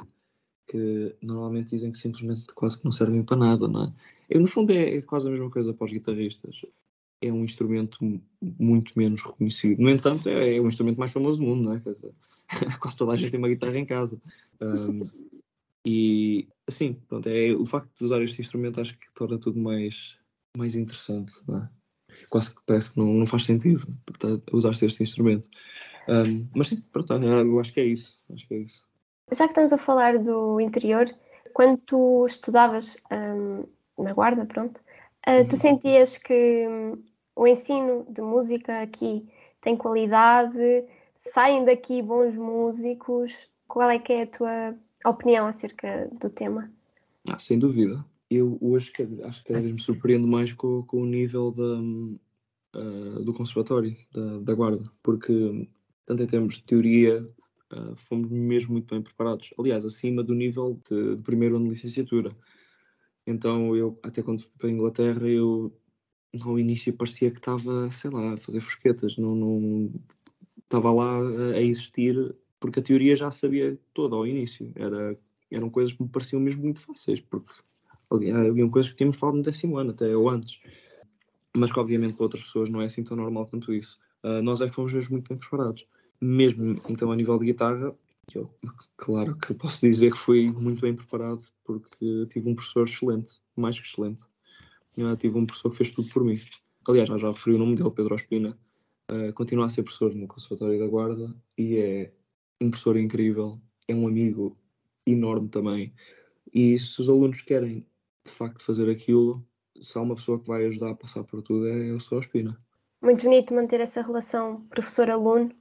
[0.68, 3.86] que normalmente dizem que simplesmente quase que não servem para nada não
[4.30, 4.40] é?
[4.40, 6.66] No fundo é, é quase a mesma coisa para os guitarristas
[7.22, 8.00] é um instrumento
[8.42, 11.80] muito menos reconhecido no entanto é, é o instrumento mais famoso do mundo não é?
[11.80, 12.14] Dizer,
[12.82, 14.20] quase toda a gente tem uma guitarra em casa
[14.60, 15.02] um,
[15.86, 20.18] e assim, pronto, é o facto de usar este instrumento acho que torna tudo mais,
[20.58, 21.70] mais interessante, não é?
[22.34, 23.86] Quase que parece que não, não faz sentido
[24.52, 25.48] usar este instrumento.
[26.10, 28.18] Um, mas sim, pronto, eu acho que é isso.
[28.34, 28.84] Acho que é isso.
[29.32, 31.06] Já que estamos a falar do interior,
[31.54, 33.66] quando tu estudavas um,
[34.04, 35.58] na Guarda, pronto, uh, tu uhum.
[35.58, 37.04] sentias que um,
[37.36, 39.30] o ensino de música aqui
[39.62, 40.86] tem qualidade?
[41.16, 43.48] Saem daqui bons músicos?
[43.68, 44.76] Qual é que é a tua
[45.06, 46.72] opinião acerca do tema?
[47.30, 48.04] Ah, sem dúvida.
[48.34, 48.92] Eu hoje
[49.26, 54.56] acho que me surpreendo mais com, com o nível da, uh, do conservatório, da, da
[54.56, 55.70] Guarda, porque
[56.04, 57.22] tanto em termos de teoria
[57.72, 59.54] uh, fomos mesmo muito bem preparados.
[59.60, 62.36] Aliás, acima do nível de, de primeiro ano de licenciatura.
[63.28, 65.72] Então eu, até quando fui para a Inglaterra, eu
[66.34, 69.94] no início parecia que estava, sei lá, a fazer fosquetas, não, não
[70.58, 71.20] estava lá
[71.56, 74.72] a existir porque a teoria já sabia toda ao início.
[74.76, 75.16] Era,
[75.52, 77.54] eram coisas que me pareciam mesmo muito fáceis, porque
[78.16, 80.60] haviam coisas que tínhamos falado no décimo ano, até ou antes.
[81.56, 84.00] Mas que, obviamente, para outras pessoas não é assim tão normal quanto isso.
[84.24, 85.86] Uh, nós é que fomos mesmo muito bem preparados.
[86.22, 87.96] Mesmo, então, a nível de guitarra,
[88.34, 88.50] eu,
[88.96, 93.80] claro que posso dizer que fui muito bem preparado, porque tive um professor excelente, mais
[93.80, 94.24] que excelente.
[94.98, 96.40] Eu tive um professor que fez tudo por mim.
[96.88, 98.58] Aliás, já referi o nome dele, Pedro Ospina.
[99.12, 102.14] Uh, continua a ser professor no Conservatório da Guarda e é
[102.62, 104.58] um professor incrível, é um amigo
[105.06, 105.94] enorme também.
[106.54, 107.86] E se os alunos querem
[108.26, 109.46] de facto fazer aquilo,
[109.82, 112.22] se há uma pessoa que vai ajudar a passar por tudo, é o Sr.
[112.22, 112.58] Espina.
[113.02, 115.52] Muito bonito manter essa relação professor-aluno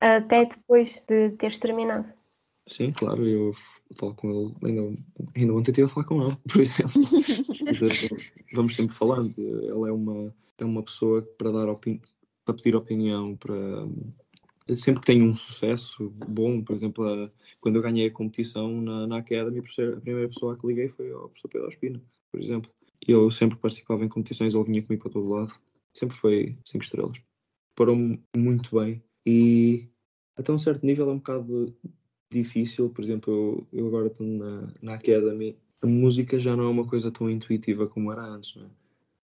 [0.00, 2.12] até depois de teres terminado.
[2.68, 3.52] Sim, claro, eu
[3.96, 4.98] falo com ele, ainda,
[5.34, 6.92] ainda ontem estive a falar com ele, por exemplo.
[8.54, 9.34] Vamos sempre falando.
[9.38, 12.00] Ele é uma, é uma pessoa para dar opini
[12.44, 13.54] para pedir opinião, para,
[14.76, 19.06] sempre que tenho um sucesso bom, por exemplo, a, quando eu ganhei a competição na,
[19.06, 22.70] na Academy, a primeira pessoa que liguei foi ao professor Pedro Espina, por exemplo.
[23.06, 25.54] Eu sempre participava em competições, ele vinha comigo para todo lado.
[25.92, 27.18] Sempre foi cinco estrelas.
[27.74, 29.88] Parou-me muito bem e
[30.36, 31.74] até um certo nível é um bocado
[32.30, 32.90] difícil.
[32.90, 35.56] Por exemplo, eu, eu agora estou na, na Academy.
[35.80, 38.70] A música já não é uma coisa tão intuitiva como era antes, não é?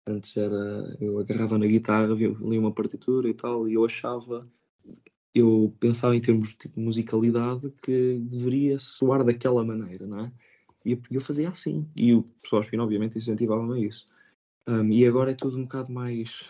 [0.08, 4.50] Antes era, eu agarrava na guitarra, lia uma partitura e tal, e eu achava
[5.34, 10.32] eu pensava em termos de tipo, musicalidade que deveria soar daquela maneira, não é?
[10.86, 11.88] E eu fazia assim.
[11.96, 14.08] E o pessoal Espina, obviamente, incentivava-me a isso.
[14.68, 16.44] Um, e agora é tudo um bocado mais.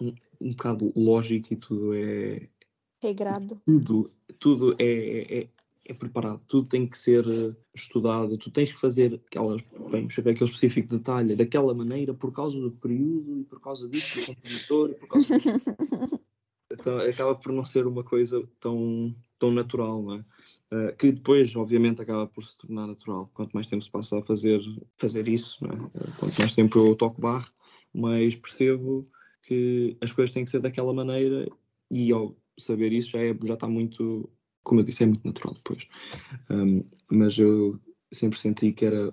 [0.00, 2.48] Um, um bocado lógico e tudo é.
[3.00, 3.60] Regrado.
[3.66, 5.48] Tudo, tudo é, é, é,
[5.86, 10.44] é preparado, tudo tem que ser eh, estudado, tu tens que fazer aquelas, bem, aquele
[10.44, 15.08] específico detalhe daquela maneira por causa do período e por causa disso, do compositor, por
[15.08, 15.74] causa disso.
[16.82, 20.24] Então acaba por não ser uma coisa tão, tão natural, não é?
[20.72, 23.30] Uh, que depois, obviamente, acaba por se tornar natural.
[23.32, 24.60] Quanto mais tempo se passa a fazer,
[24.96, 25.68] fazer isso, é?
[26.18, 27.50] quanto mais tempo eu toco barro,
[27.94, 29.08] mais percebo
[29.42, 31.48] que as coisas têm que ser daquela maneira
[31.90, 34.28] e ao saber isso já, é, já está muito,
[34.64, 35.86] como eu disse, é muito natural depois.
[36.50, 37.78] Um, mas eu
[38.10, 39.12] sempre senti que era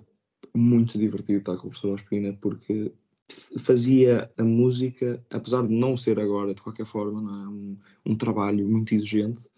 [0.54, 2.92] muito divertido estar com o professor Ospina porque
[3.58, 7.48] fazia a música, apesar de não ser agora, de qualquer forma, é?
[7.48, 7.76] um,
[8.06, 9.48] um trabalho muito exigente,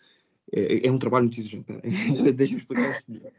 [0.52, 1.66] é, é um trabalho muito exigente.
[2.34, 3.32] Deixa-me explicar isto melhor.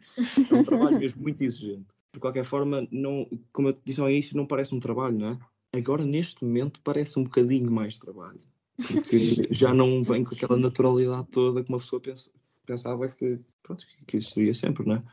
[0.52, 1.86] É um trabalho mesmo muito exigente.
[2.14, 5.40] De qualquer forma, não, como eu disse ao início, não parece um trabalho, não é?
[5.78, 8.40] Agora, neste momento, parece um bocadinho mais trabalho.
[8.78, 12.32] Porque já não vem com aquela naturalidade toda que uma pessoa pensa,
[12.66, 15.04] pensava que, pronto, que existiria sempre, não é?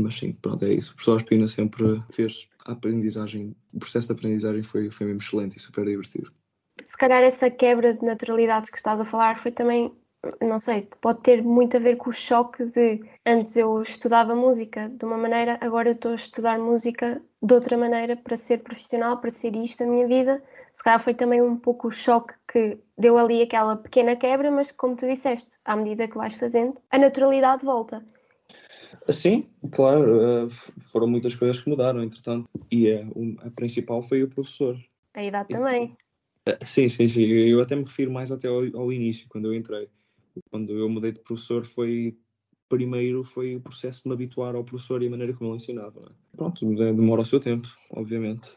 [0.00, 0.92] Mas sim, pronto, é isso.
[0.92, 5.56] O professor Espina sempre fez a aprendizagem, o processo de aprendizagem foi, foi mesmo excelente
[5.56, 6.32] e super divertido.
[6.84, 9.92] Se calhar essa quebra de naturalidades que estás a falar foi também
[10.40, 14.88] não sei, pode ter muito a ver com o choque de antes eu estudava música
[14.90, 19.18] de uma maneira, agora eu estou a estudar música de outra maneira para ser profissional,
[19.18, 20.42] para ser isto a minha vida.
[20.74, 24.70] Se calhar foi também um pouco o choque que deu ali aquela pequena quebra, mas
[24.70, 28.04] como tu disseste, à medida que vais fazendo, a naturalidade volta.
[29.08, 30.48] Sim, claro, eh,
[30.92, 33.06] foram muitas coisas que mudaram, entretanto, e a,
[33.46, 34.76] a principal foi o professor.
[35.14, 35.96] A idade também.
[36.46, 37.24] Eh, sim, sim, sim.
[37.24, 39.88] Eu até me refiro mais até ao, ao início, quando eu entrei
[40.50, 42.16] quando eu mudei de professor foi
[42.68, 46.00] primeiro foi o processo de me habituar ao professor e a maneira como ele ensinava.
[46.00, 46.36] É?
[46.36, 48.56] Pronto, demora o seu tempo, obviamente.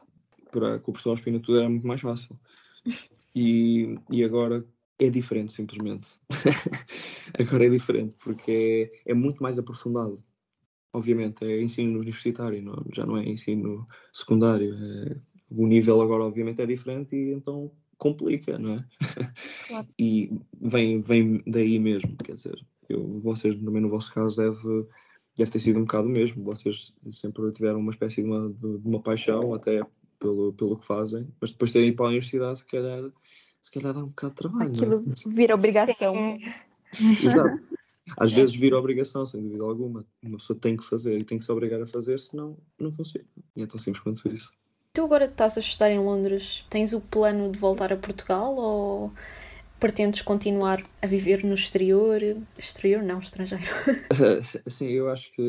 [0.52, 2.40] Para, com o professor Espina tudo era muito mais fácil.
[3.36, 4.64] E, e agora
[5.06, 6.18] é diferente, simplesmente.
[7.38, 10.24] agora é diferente, porque é, é, muito mais aprofundado.
[10.92, 14.76] Obviamente, é ensino universitário, não, já não é ensino secundário.
[14.76, 15.18] É,
[15.50, 18.86] o nível agora, obviamente, é diferente e então complica, não é?
[19.68, 19.88] Claro.
[19.98, 24.88] e vem, vem daí mesmo, quer dizer, eu, vocês também no vosso caso deve,
[25.38, 29.02] deve ter sido um bocado mesmo, vocês sempre tiveram uma espécie de uma, de uma
[29.02, 29.82] paixão até
[30.20, 33.12] pelo, pelo que fazem, mas depois terem ido para a universidade se calhar,
[33.64, 34.70] se calhar dá um bocado de trabalho.
[34.70, 34.72] É?
[34.72, 35.30] Aquilo é?
[35.30, 36.38] vira obrigação.
[37.24, 37.76] Exato.
[38.18, 38.36] Às é.
[38.36, 40.06] vezes vira obrigação, sem dúvida alguma.
[40.22, 43.26] Uma pessoa tem que fazer e tem que se obrigar a fazer, senão não funciona.
[43.56, 44.52] E é tão simples quanto isso.
[44.94, 49.12] Tu agora estás a estudar em Londres, tens o plano de voltar a Portugal ou
[49.80, 52.22] pretendes continuar a viver no exterior?
[52.58, 53.64] Exterior não, estrangeiro.
[54.70, 55.42] Sim, eu acho que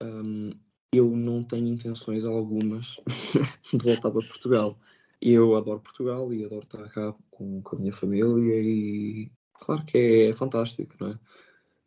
[0.00, 0.52] um,
[0.92, 2.96] eu não tenho intenções algumas
[3.70, 4.78] de voltar para Portugal.
[5.24, 9.96] Eu adoro Portugal e adoro estar cá com, com a minha família e claro que
[9.96, 11.18] é, é fantástico, não é?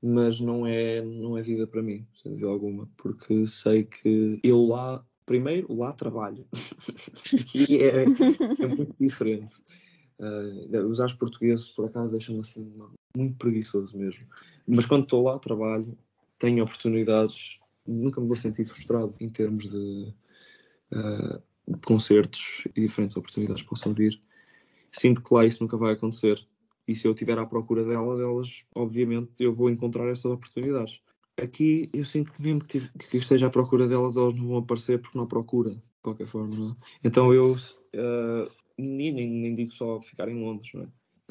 [0.01, 4.63] Mas não é, não é vida para mim, sem dúvida alguma, porque sei que eu
[4.63, 6.47] lá primeiro, lá trabalho.
[7.53, 9.53] e é, é, muito diferente.
[10.17, 12.71] Uh, os portugueses, por acaso, deixam-me assim
[13.17, 14.25] muito preguiçoso mesmo.
[14.65, 15.97] Mas quando estou lá, trabalho,
[16.39, 20.13] tenho oportunidades, nunca me vou sentir frustrado em termos de
[20.93, 21.41] uh,
[21.86, 24.20] concertos e diferentes oportunidades possam vir.
[24.91, 26.45] Sinto que lá isso nunca vai acontecer.
[26.88, 31.01] E se eu estiver à procura delas, elas, obviamente, eu vou encontrar essas oportunidades
[31.38, 34.57] aqui eu sinto que mesmo que, tive, que esteja à procura delas, elas não vão
[34.57, 36.72] aparecer porque não procura, de qualquer forma.
[36.72, 37.07] É?
[37.07, 40.88] Então eu uh, nem, nem, nem, digo só ficar em Londres, é?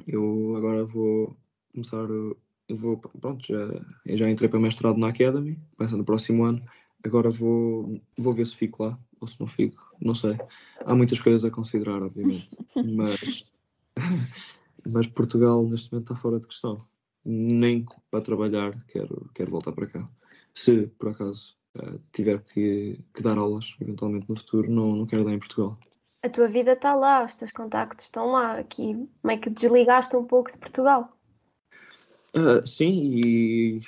[0.07, 1.37] eu agora vou
[1.73, 2.37] começar, eu
[2.77, 6.63] vou, pronto, já, eu já entrei para mestrado na Academy, começa no próximo ano,
[7.05, 10.39] agora vou, vou ver se fico lá ou se não fico, não sei.
[10.85, 12.57] Há muitas coisas a considerar, obviamente,
[12.95, 13.55] mas,
[14.87, 16.85] mas Portugal neste momento está fora de questão
[17.25, 20.09] nem para trabalhar quero, quero voltar para cá.
[20.55, 25.25] Se por acaso uh, tiver que, que, dar aulas, eventualmente no futuro, não, não quero
[25.25, 25.79] dar em Portugal.
[26.23, 30.25] A tua vida está lá, os teus contactos estão lá, aqui meio que desligaste um
[30.25, 31.17] pouco de Portugal.
[32.35, 33.81] Uh, sim, e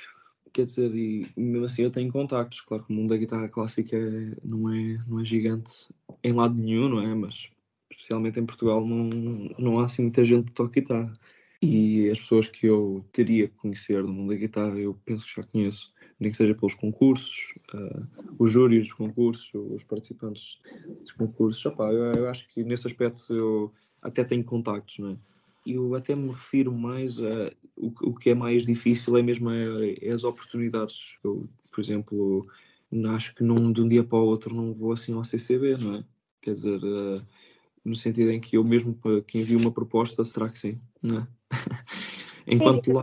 [0.53, 2.61] quer dizer, e mesmo assim eu tenho contactos.
[2.61, 5.89] Claro que o mundo da guitarra clássica é, não, é, não é gigante
[6.23, 7.13] em lado nenhum, não é?
[7.13, 7.49] Mas
[7.91, 9.09] especialmente em Portugal não,
[9.57, 11.13] não há assim muita gente que toca guitarra.
[11.61, 15.41] E as pessoas que eu teria que conhecer no mundo da guitarra, eu penso que
[15.41, 20.59] já conheço, nem que seja pelos concursos, uh, os júris dos concursos, os participantes
[21.01, 21.65] dos concursos.
[21.65, 25.17] Opa, eu, eu, acho que nesse aspecto eu até tenho contactos, não é?
[25.69, 27.51] Eu até me refiro mais a.
[27.75, 29.55] O, o que é mais difícil é mesmo a,
[30.01, 31.17] é as oportunidades.
[31.23, 32.47] Eu, por exemplo,
[33.13, 35.95] acho que num, de um dia para o outro não vou assim ao CCB, não
[35.95, 36.03] é?
[36.41, 37.21] Quer dizer, uh,
[37.83, 38.97] no sentido em que eu mesmo
[39.27, 41.27] quem envio uma proposta, será que sim, não é?
[42.47, 43.01] enquanto sim, lá.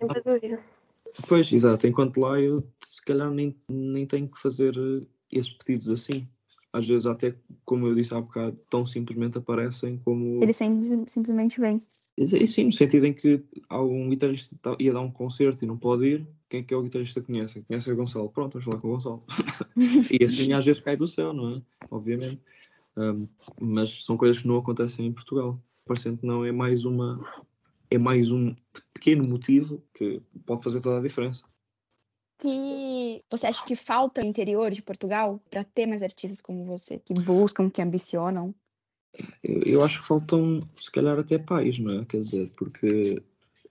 [1.29, 5.89] Pois, exato, enquanto lá eu se calhar nem, nem tenho que fazer eh, esses pedidos
[5.89, 6.27] assim.
[6.75, 7.33] Às vezes até,
[7.65, 10.43] como eu disse há bocado, tão simplesmente aparecem como...
[10.43, 11.81] Ele sempre, simplesmente vem.
[12.19, 15.79] E sim, no sentido em que há um guitarrista ia dar um concerto e não
[15.79, 17.63] pode ir, quem é que é o guitarrista que conhece?
[17.63, 18.29] Conhece o Gonçalo.
[18.29, 19.23] Pronto, vamos falar com o Gonçalo.
[20.11, 21.63] e assim às vezes cai do céu, não é?
[21.93, 22.41] Obviamente.
[22.97, 23.29] Um,
[23.61, 25.61] mas são coisas que não acontecem em Portugal.
[25.87, 27.21] Parecendo que não é mais uma
[27.89, 28.53] é mais um
[28.93, 31.45] pequeno motivo que pode fazer toda a diferença.
[32.45, 36.99] Que você acha que falta no interior de Portugal para ter mais artistas como você,
[36.99, 38.55] que buscam, que ambicionam?
[39.43, 42.05] Eu, eu acho que faltam, se calhar, até pais, não é?
[42.05, 43.23] Quer dizer, porque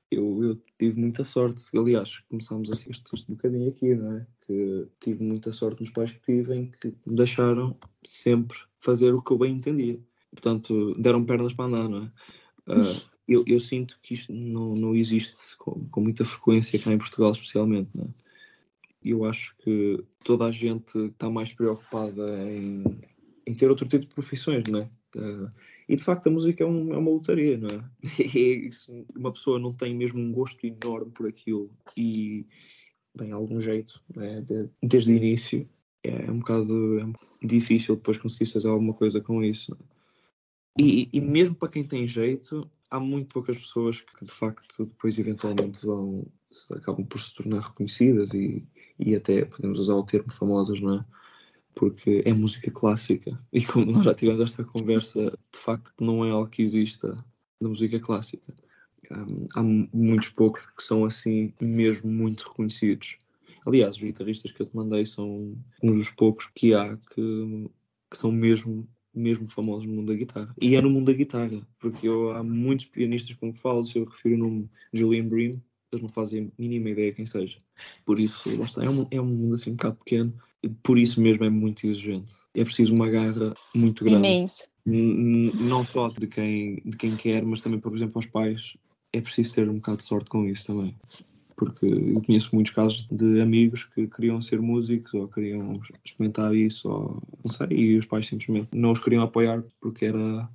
[0.10, 1.62] eu, eu tive muita sorte.
[1.78, 4.28] Aliás, começámos assim este, este bocadinho aqui, não é?
[4.42, 9.22] Que tive muita sorte nos pais que tive, em que me deixaram sempre fazer o
[9.22, 10.00] que eu bem entendia.
[10.32, 12.74] Portanto, deram pernas para andar, não é?
[12.74, 16.98] Uh, eu, eu, sinto que isto não, não existe com, com, muita frequência cá em
[16.98, 18.23] Portugal, especialmente, não é?
[19.04, 22.84] Eu acho que toda a gente está mais preocupada em,
[23.46, 24.90] em ter outro tipo de profissões, não é?
[25.16, 25.52] Uh,
[25.88, 27.84] e de facto a música é, um, é uma lotaria, não é?
[28.38, 32.46] Isso, uma pessoa não tem mesmo um gosto enorme por aquilo e,
[33.16, 34.42] bem, algum jeito, é?
[34.42, 35.68] de, desde o início,
[36.04, 39.74] é um bocado é difícil depois conseguir fazer alguma coisa com isso.
[39.74, 40.82] É?
[40.82, 45.18] E, e mesmo para quem tem jeito, há muito poucas pessoas que de facto depois
[45.18, 46.26] eventualmente vão
[46.72, 48.66] acabam por se tornar reconhecidas e,
[49.00, 51.06] e até podemos usar o termo famosas, não é?
[51.76, 53.40] porque é música clássica.
[53.52, 57.24] E como nós já tivemos esta conversa, de facto não é algo que exista
[57.60, 58.54] na música clássica.
[59.12, 63.18] Um, há muitos poucos que são assim mesmo muito reconhecidos.
[63.66, 67.70] Aliás, os guitarristas que eu te mandei são uns dos poucos que há que,
[68.10, 70.56] que são mesmo mesmo famosos no mundo da guitarra.
[70.60, 73.96] E é no mundo da guitarra, porque eu, há muitos pianistas com que falo, se
[73.96, 75.62] eu refiro o nome Julian Bream,
[75.94, 77.58] eles não fazem a mínima ideia quem seja.
[78.06, 80.34] Por isso, lá está, é um, é um mundo assim um bocado pequeno,
[80.82, 82.34] por isso mesmo é muito exigente.
[82.54, 84.28] É preciso uma garra muito grande.
[84.28, 84.68] Imenso.
[84.86, 88.78] Não só de quem, de quem quer, mas também, por exemplo, aos pais.
[89.12, 90.96] É preciso ter um bocado de sorte com isso também.
[91.56, 96.90] Porque eu conheço muitos casos de amigos que queriam ser músicos ou queriam experimentar isso,
[96.90, 100.50] ou não sei, e os pais simplesmente não os queriam apoiar porque era.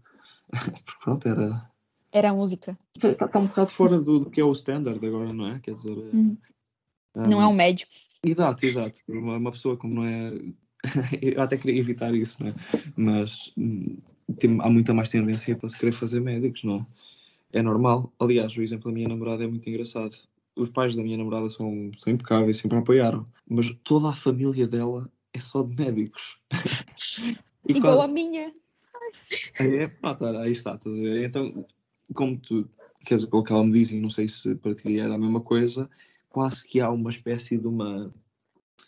[0.51, 1.68] porque pronto, era.
[2.13, 2.79] Era a música.
[2.97, 5.59] Está, está um bocado fora do, do, que é o standard agora, não é?
[5.61, 5.91] Quer dizer.
[5.91, 6.37] Uhum.
[7.15, 7.91] Não é um médico.
[8.25, 9.01] Exato, exato.
[9.09, 10.33] Uma, uma pessoa como não é.
[11.21, 12.55] Eu até queria evitar isso, não é?
[12.97, 13.99] Mas hum,
[14.39, 17.59] tem, há muita mais tendência para se querer fazer médicos, não é?
[17.59, 18.13] É normal.
[18.19, 20.17] Aliás, o exemplo da minha namorada é muito engraçado.
[20.55, 23.27] Os pais da minha namorada são, são impecáveis, sempre a apoiaram.
[23.49, 26.39] Mas toda a família dela é só de médicos.
[27.67, 28.11] Igual quase...
[28.11, 28.53] a minha.
[29.59, 30.79] É, pronto, aí está.
[31.25, 31.65] Então,
[32.15, 32.69] como tu,
[33.07, 35.19] quer dizer, pelo que ela me diz, e não sei se para ti era a
[35.19, 35.89] mesma coisa,
[36.29, 38.13] quase que há uma espécie de uma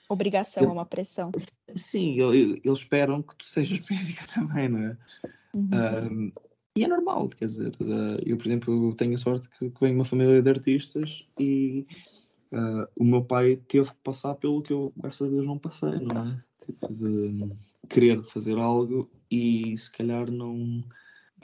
[0.08, 1.30] obrigação, uma pressão.
[1.76, 4.96] Sim, eles esperam que tu sejas médica também, não é?
[5.52, 6.32] Uhum.
[6.76, 9.94] e é normal, quer dizer, eh, eu, por exemplo, tenho a sorte que, que venho
[9.94, 11.86] de uma família de artistas e
[12.52, 15.98] uh, o meu pai teve que passar pelo que eu, graças a Deus, não passei,
[15.98, 16.44] não é?
[16.64, 17.50] Tipo, de
[17.88, 20.84] querer fazer algo e se calhar não.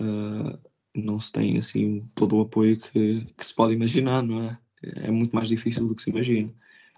[0.00, 0.58] Uh,
[1.02, 4.58] não se tem assim todo o apoio que, que se pode imaginar, não é?
[4.82, 6.52] é muito mais difícil do que se imagina.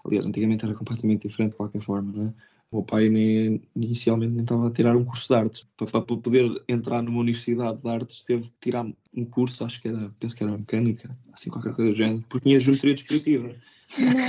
[0.05, 2.33] Aliás, antigamente era completamente diferente de qualquer forma, não é?
[2.71, 5.67] O meu pai nem, inicialmente nem estava a tirar um curso de artes.
[5.75, 9.87] Para, para, poder entrar numa universidade de artes, teve que tirar um curso, acho que
[9.87, 13.55] era, penso que era mecânica, assim, qualquer coisa do género, porque tinha geometria descritiva.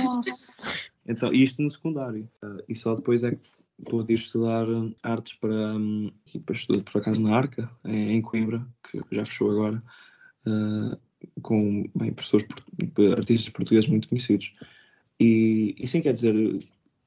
[0.03, 0.73] Nossa!
[1.07, 2.27] Então, isto no secundário.
[2.67, 3.37] E só depois é que
[3.85, 8.21] pude ir estudar hum, artes para, um, e depois estudei por acaso na Arca, em
[8.21, 9.83] Coimbra, que já fechou agora.
[10.45, 10.97] Uh,
[11.41, 12.47] com bem, professores,
[13.17, 14.53] artistas portugueses muito conhecidos.
[15.19, 16.35] E, e sim, quer dizer,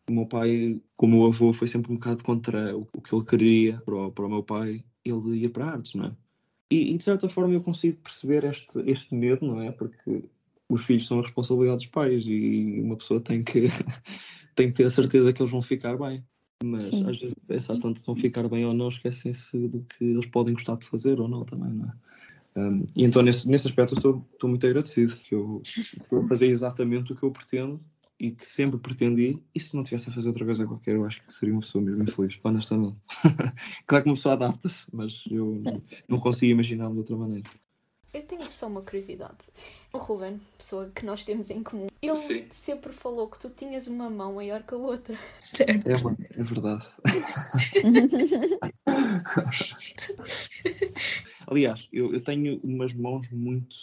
[0.09, 3.25] o meu pai, como o meu avô, foi sempre um bocado contra o que ele
[3.25, 6.13] queria para o, para o meu pai, ele ia para artes, não é?
[6.71, 9.71] E, e, de certa forma eu consigo perceber este, este medo, não é?
[9.71, 10.25] Porque
[10.69, 13.69] os filhos são a responsabilidade dos pais e uma pessoa tem que,
[14.55, 16.25] tem que ter a certeza que eles vão ficar bem.
[16.65, 17.09] Mas Sim.
[17.09, 20.55] às vezes pensar tanto se vão ficar bem ou não, esquecem-se do que eles podem
[20.55, 21.93] gostar de fazer ou não também, não é?
[22.57, 26.47] Um, e então, nesse, nesse aspecto, estou, estou muito agradecido que eu estou a fazer
[26.47, 27.81] exatamente o que eu pretendo
[28.19, 29.43] e que sempre pretendi.
[29.55, 31.83] E se não tivesse a fazer outra coisa qualquer, eu acho que seria uma pessoa
[31.83, 32.97] mesmo infeliz, honestamente.
[33.87, 37.49] claro que uma pessoa adapta-se, mas eu não, não consigo imaginar de outra maneira.
[38.15, 39.49] Eu tenho só uma curiosidade.
[39.93, 42.47] O Ruben, pessoa que nós temos em comum, ele Sim.
[42.53, 45.19] sempre falou que tu tinhas uma mão maior que a outra.
[45.41, 45.89] Certo.
[45.89, 45.95] É,
[46.39, 46.87] é verdade.
[51.49, 53.75] Aliás, eu, eu tenho umas mãos muito,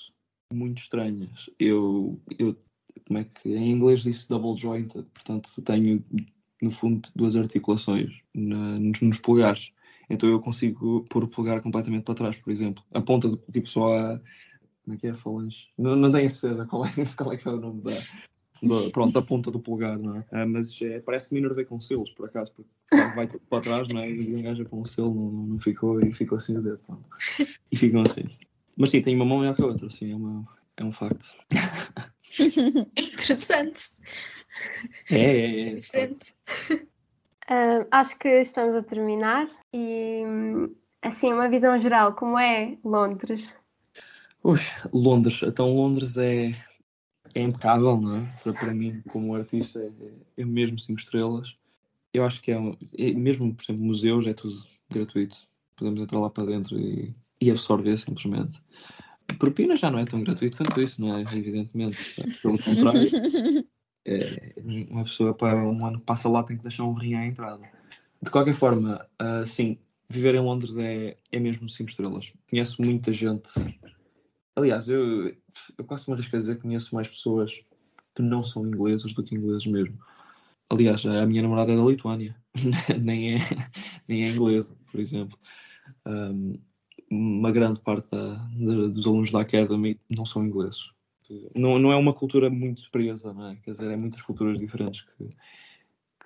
[0.54, 1.50] muito estranhas.
[1.60, 2.56] Eu, eu,
[3.06, 6.02] como é que em inglês diz double jointed, portanto tenho
[6.62, 9.74] no fundo duas articulações na, nos, nos polegares.
[10.12, 12.84] Então eu consigo pôr o polegar completamente para trás, por exemplo.
[12.93, 14.22] A ponta, do, tipo só a.
[14.84, 15.68] Como é que é a falange?
[15.78, 17.93] Não, não tem a cera, qual é, qual é que é o nome da.
[18.62, 20.26] do- pronto, a ponta do polegar, não é?
[20.32, 22.70] Ah, mas é, parece que me enervei com selos, por acaso, porque
[23.16, 24.09] vai para trás, não é?
[24.09, 27.05] E engaja com um selo, não, não ficou e ficou assim o dedo, pronto.
[27.72, 28.24] E ficam assim.
[28.76, 30.45] Mas sim, tem uma mão melhor que a outra, assim, é, uma,
[30.78, 31.34] é um facto.
[32.95, 33.82] É interessante.
[35.09, 35.74] É, é, é.
[35.74, 36.34] Diferente.
[37.48, 40.24] Ah, acho que estamos a terminar e
[41.02, 43.60] assim, uma visão geral, como é Londres?
[44.44, 44.60] Ui,
[44.94, 45.42] Londres.
[45.44, 46.52] Então Londres é,
[47.34, 48.34] é impecável, não é?
[48.44, 51.56] Para, para mim, como artista, é, é mesmo cinco estrelas.
[52.14, 55.48] Eu acho que é, um- é mesmo, por exemplo, museus, é tudo gratuito.
[55.76, 58.62] Podemos entrar lá para dentro e, e absorver simplesmente.
[59.39, 61.22] Propina já não é tão gratuito quanto isso, não é?
[61.22, 61.98] Evidentemente.
[62.42, 63.10] Pelo contrário,
[64.06, 64.54] é,
[64.89, 67.64] uma pessoa para um ano que passa lá tem que deixar um rim à entrada.
[68.22, 69.78] De qualquer forma, ah, sim,
[70.10, 72.34] viver em Londres é, é mesmo cinco estrelas.
[72.49, 73.49] Conheço muita gente.
[74.56, 75.28] Aliás, eu,
[75.78, 77.62] eu quase me arrisco a dizer que conheço mais pessoas
[78.16, 79.97] que não são inglesas do que ingleses mesmo.
[80.70, 82.36] Aliás, a minha namorada é da Lituânia,
[83.02, 83.39] nem, é,
[84.08, 85.38] nem é inglesa, por exemplo.
[86.08, 86.60] Um,
[87.10, 90.91] uma grande parte da- da- dos alunos da Academy não são ingleses.
[91.56, 93.56] Não, não é uma cultura muito presa, não é?
[93.58, 95.30] Quer dizer, é muitas culturas diferentes que,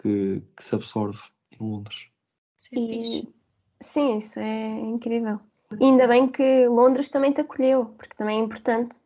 [0.02, 1.20] que, que se absorve
[1.52, 2.08] em Londres.
[2.58, 3.36] Isso é E-.
[3.82, 5.40] Sim, isso é incrível.
[5.80, 8.98] E ainda bem que Londres também te acolheu, porque também é importante.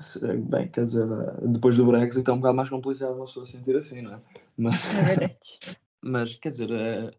[0.00, 1.06] Se- Bem, quer dizer,
[1.42, 4.20] depois do Brexit é um bocado mais complicado uma pessoa sentir assim, não é?
[4.56, 5.38] Mas, É verdade.
[6.00, 7.10] mas quer dizer, eh,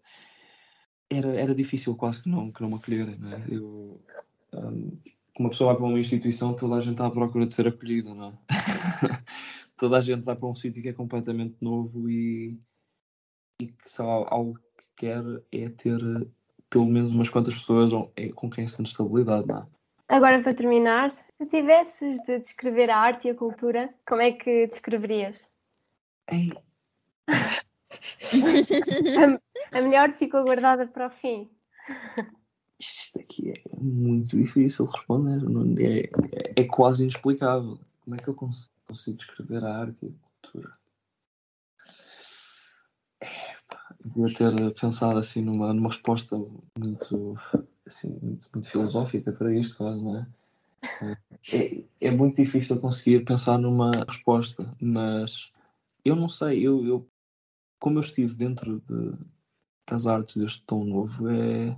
[1.09, 3.45] era, era difícil quase que não, que não me acolherem, não é?
[3.49, 4.01] Eu,
[4.53, 7.53] hum, como uma pessoa vai para uma instituição, toda a gente está à procura de
[7.53, 8.33] ser acolhida, não é?
[9.77, 12.57] toda a gente vai para um sítio que é completamente novo e,
[13.61, 15.99] e que só algo que quer é ter
[16.69, 19.65] pelo menos umas quantas pessoas eh, com quem sente estabilidade, não é?
[20.07, 24.67] Agora, para terminar, se tivesses de descrever a arte e a cultura, como é que
[24.67, 25.41] descreverias?
[26.31, 26.53] Ei,
[29.71, 31.49] A melhor ficou guardada para o fim.
[32.79, 35.41] Isto aqui é muito difícil de responder.
[35.43, 35.99] não- É,
[36.33, 37.79] é, é quase inexplicável.
[38.03, 40.77] Como é que eu cons- consigo descrever a arte e a cultura?
[43.21, 46.37] Epá, Devia ter pensado assim numa, numa resposta
[46.77, 47.35] muito,
[47.85, 50.27] assim, muito, muito filosófica para isto, quase, não é?
[51.53, 55.51] É, é muito difícil conseguir pensar numa resposta, mas
[56.03, 57.07] eu não sei, eu, eu
[57.79, 59.19] como eu estive dentro de,
[59.87, 61.75] das artes deste tão novo, é,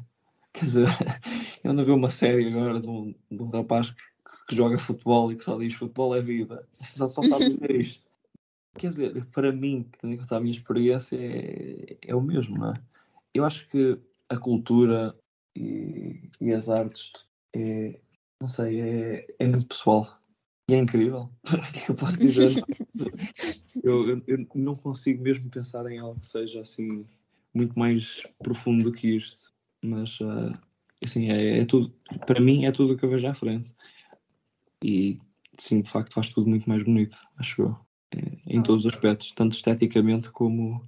[0.57, 0.87] Quer dizer,
[1.63, 3.97] eu ando a ver uma série agora de um, de um rapaz que,
[4.49, 6.67] que joga futebol e que só diz futebol é vida.
[6.83, 8.09] Só, só sabe dizer isto.
[8.75, 12.57] Quer dizer, para mim, que tendo em conta a minha experiência, é, é o mesmo,
[12.57, 12.73] não é?
[13.33, 13.99] Eu acho que
[14.29, 15.15] a cultura
[15.55, 17.11] e, e as artes
[17.55, 17.99] é,
[18.41, 20.19] não sei, é, é muito pessoal.
[20.69, 21.29] E é incrível.
[21.53, 22.49] O que é que eu posso dizer?
[23.83, 27.05] eu, eu, eu não consigo mesmo pensar em algo que seja assim
[27.53, 30.59] muito mais profundo do que isto mas ah,
[31.03, 31.93] assim, é, é tudo,
[32.25, 33.73] para mim é tudo o que eu vejo à frente.
[34.83, 35.19] E
[35.57, 37.77] sim, de facto faz tudo muito mais bonito, acho eu.
[38.15, 40.87] É, em todos os aspectos, tanto esteticamente como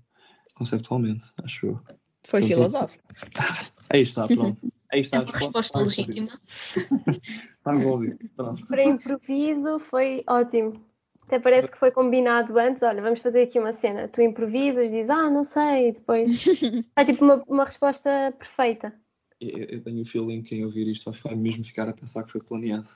[0.55, 1.81] conceptualmente, acho eu.
[2.25, 3.03] Foi filosófico.
[3.89, 4.71] Aí está, pronto.
[4.91, 5.21] Aí É está.
[5.21, 6.29] uma resposta legítima.
[7.59, 8.17] Está resolvido.
[8.35, 8.65] Pronto.
[8.67, 10.83] Para improviso foi ótimo.
[11.29, 12.81] Até parece que foi combinado antes.
[12.81, 14.07] Olha, vamos fazer aqui uma cena.
[14.07, 16.43] Tu improvisas, dizes, ah, não sei, e depois.
[16.97, 18.91] É tipo uma, uma resposta perfeita.
[19.39, 22.31] Eu, eu tenho o feeling que quem ouvir isto vai mesmo ficar a pensar que
[22.31, 22.89] foi planeado.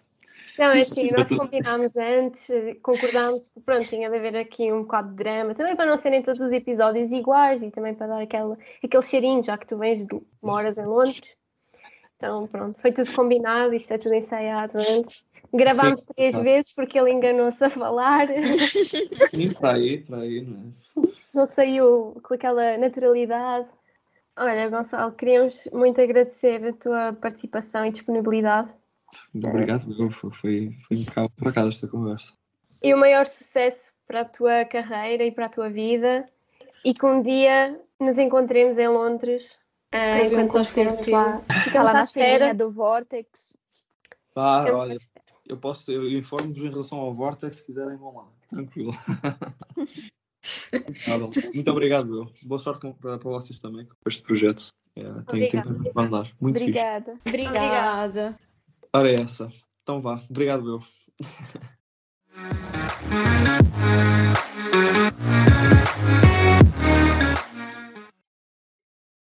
[0.57, 2.47] Não, é assim, nós combinámos antes,
[2.81, 6.23] concordámos que pronto, tinha de haver aqui um bocado de drama, também para não serem
[6.23, 10.07] todos os episódios iguais e também para dar aquela, aquele cheirinho, já que tu vens
[10.07, 11.37] de moras em Londres.
[12.17, 15.23] Então, pronto, foi tudo combinado, isto é tudo ensaiado antes.
[15.53, 16.49] Gravámos Sim, três claro.
[16.49, 18.27] vezes porque ele enganou-se a falar,
[19.29, 20.73] Sim, para aí, para aí, não
[21.05, 21.07] é?
[21.33, 23.67] não saiu com aquela naturalidade.
[24.35, 28.71] Olha, Gonçalo, queríamos muito agradecer a tua participação e disponibilidade.
[29.31, 32.33] Muito obrigado, foi, foi, foi impecável por acaso esta conversa.
[32.81, 36.27] E o maior sucesso para a tua carreira e para a tua vida.
[36.83, 39.59] E que um dia nos encontremos em Londres.
[39.89, 41.39] Para ver um enquanto nós concerto lá.
[41.41, 42.33] Tá Ficamos lá na espera.
[42.33, 43.55] filinha do Vortex.
[44.35, 44.95] Ah, à olha.
[45.47, 48.93] Eu posso, eu informo-vos em relação ao Vortex, se quiserem vão lá, tranquilo.
[51.53, 52.31] Muito obrigado, eu.
[52.41, 54.67] Boa sorte para, para vocês também com este projeto.
[54.95, 55.91] É, tem tem Obrigada.
[55.91, 56.31] para andar.
[56.39, 56.69] Muito fixe.
[56.69, 57.19] Obrigada.
[57.25, 58.39] Obrigada.
[58.93, 59.51] Ora é essa.
[59.81, 60.21] Então vá.
[60.29, 60.83] Obrigado, eu.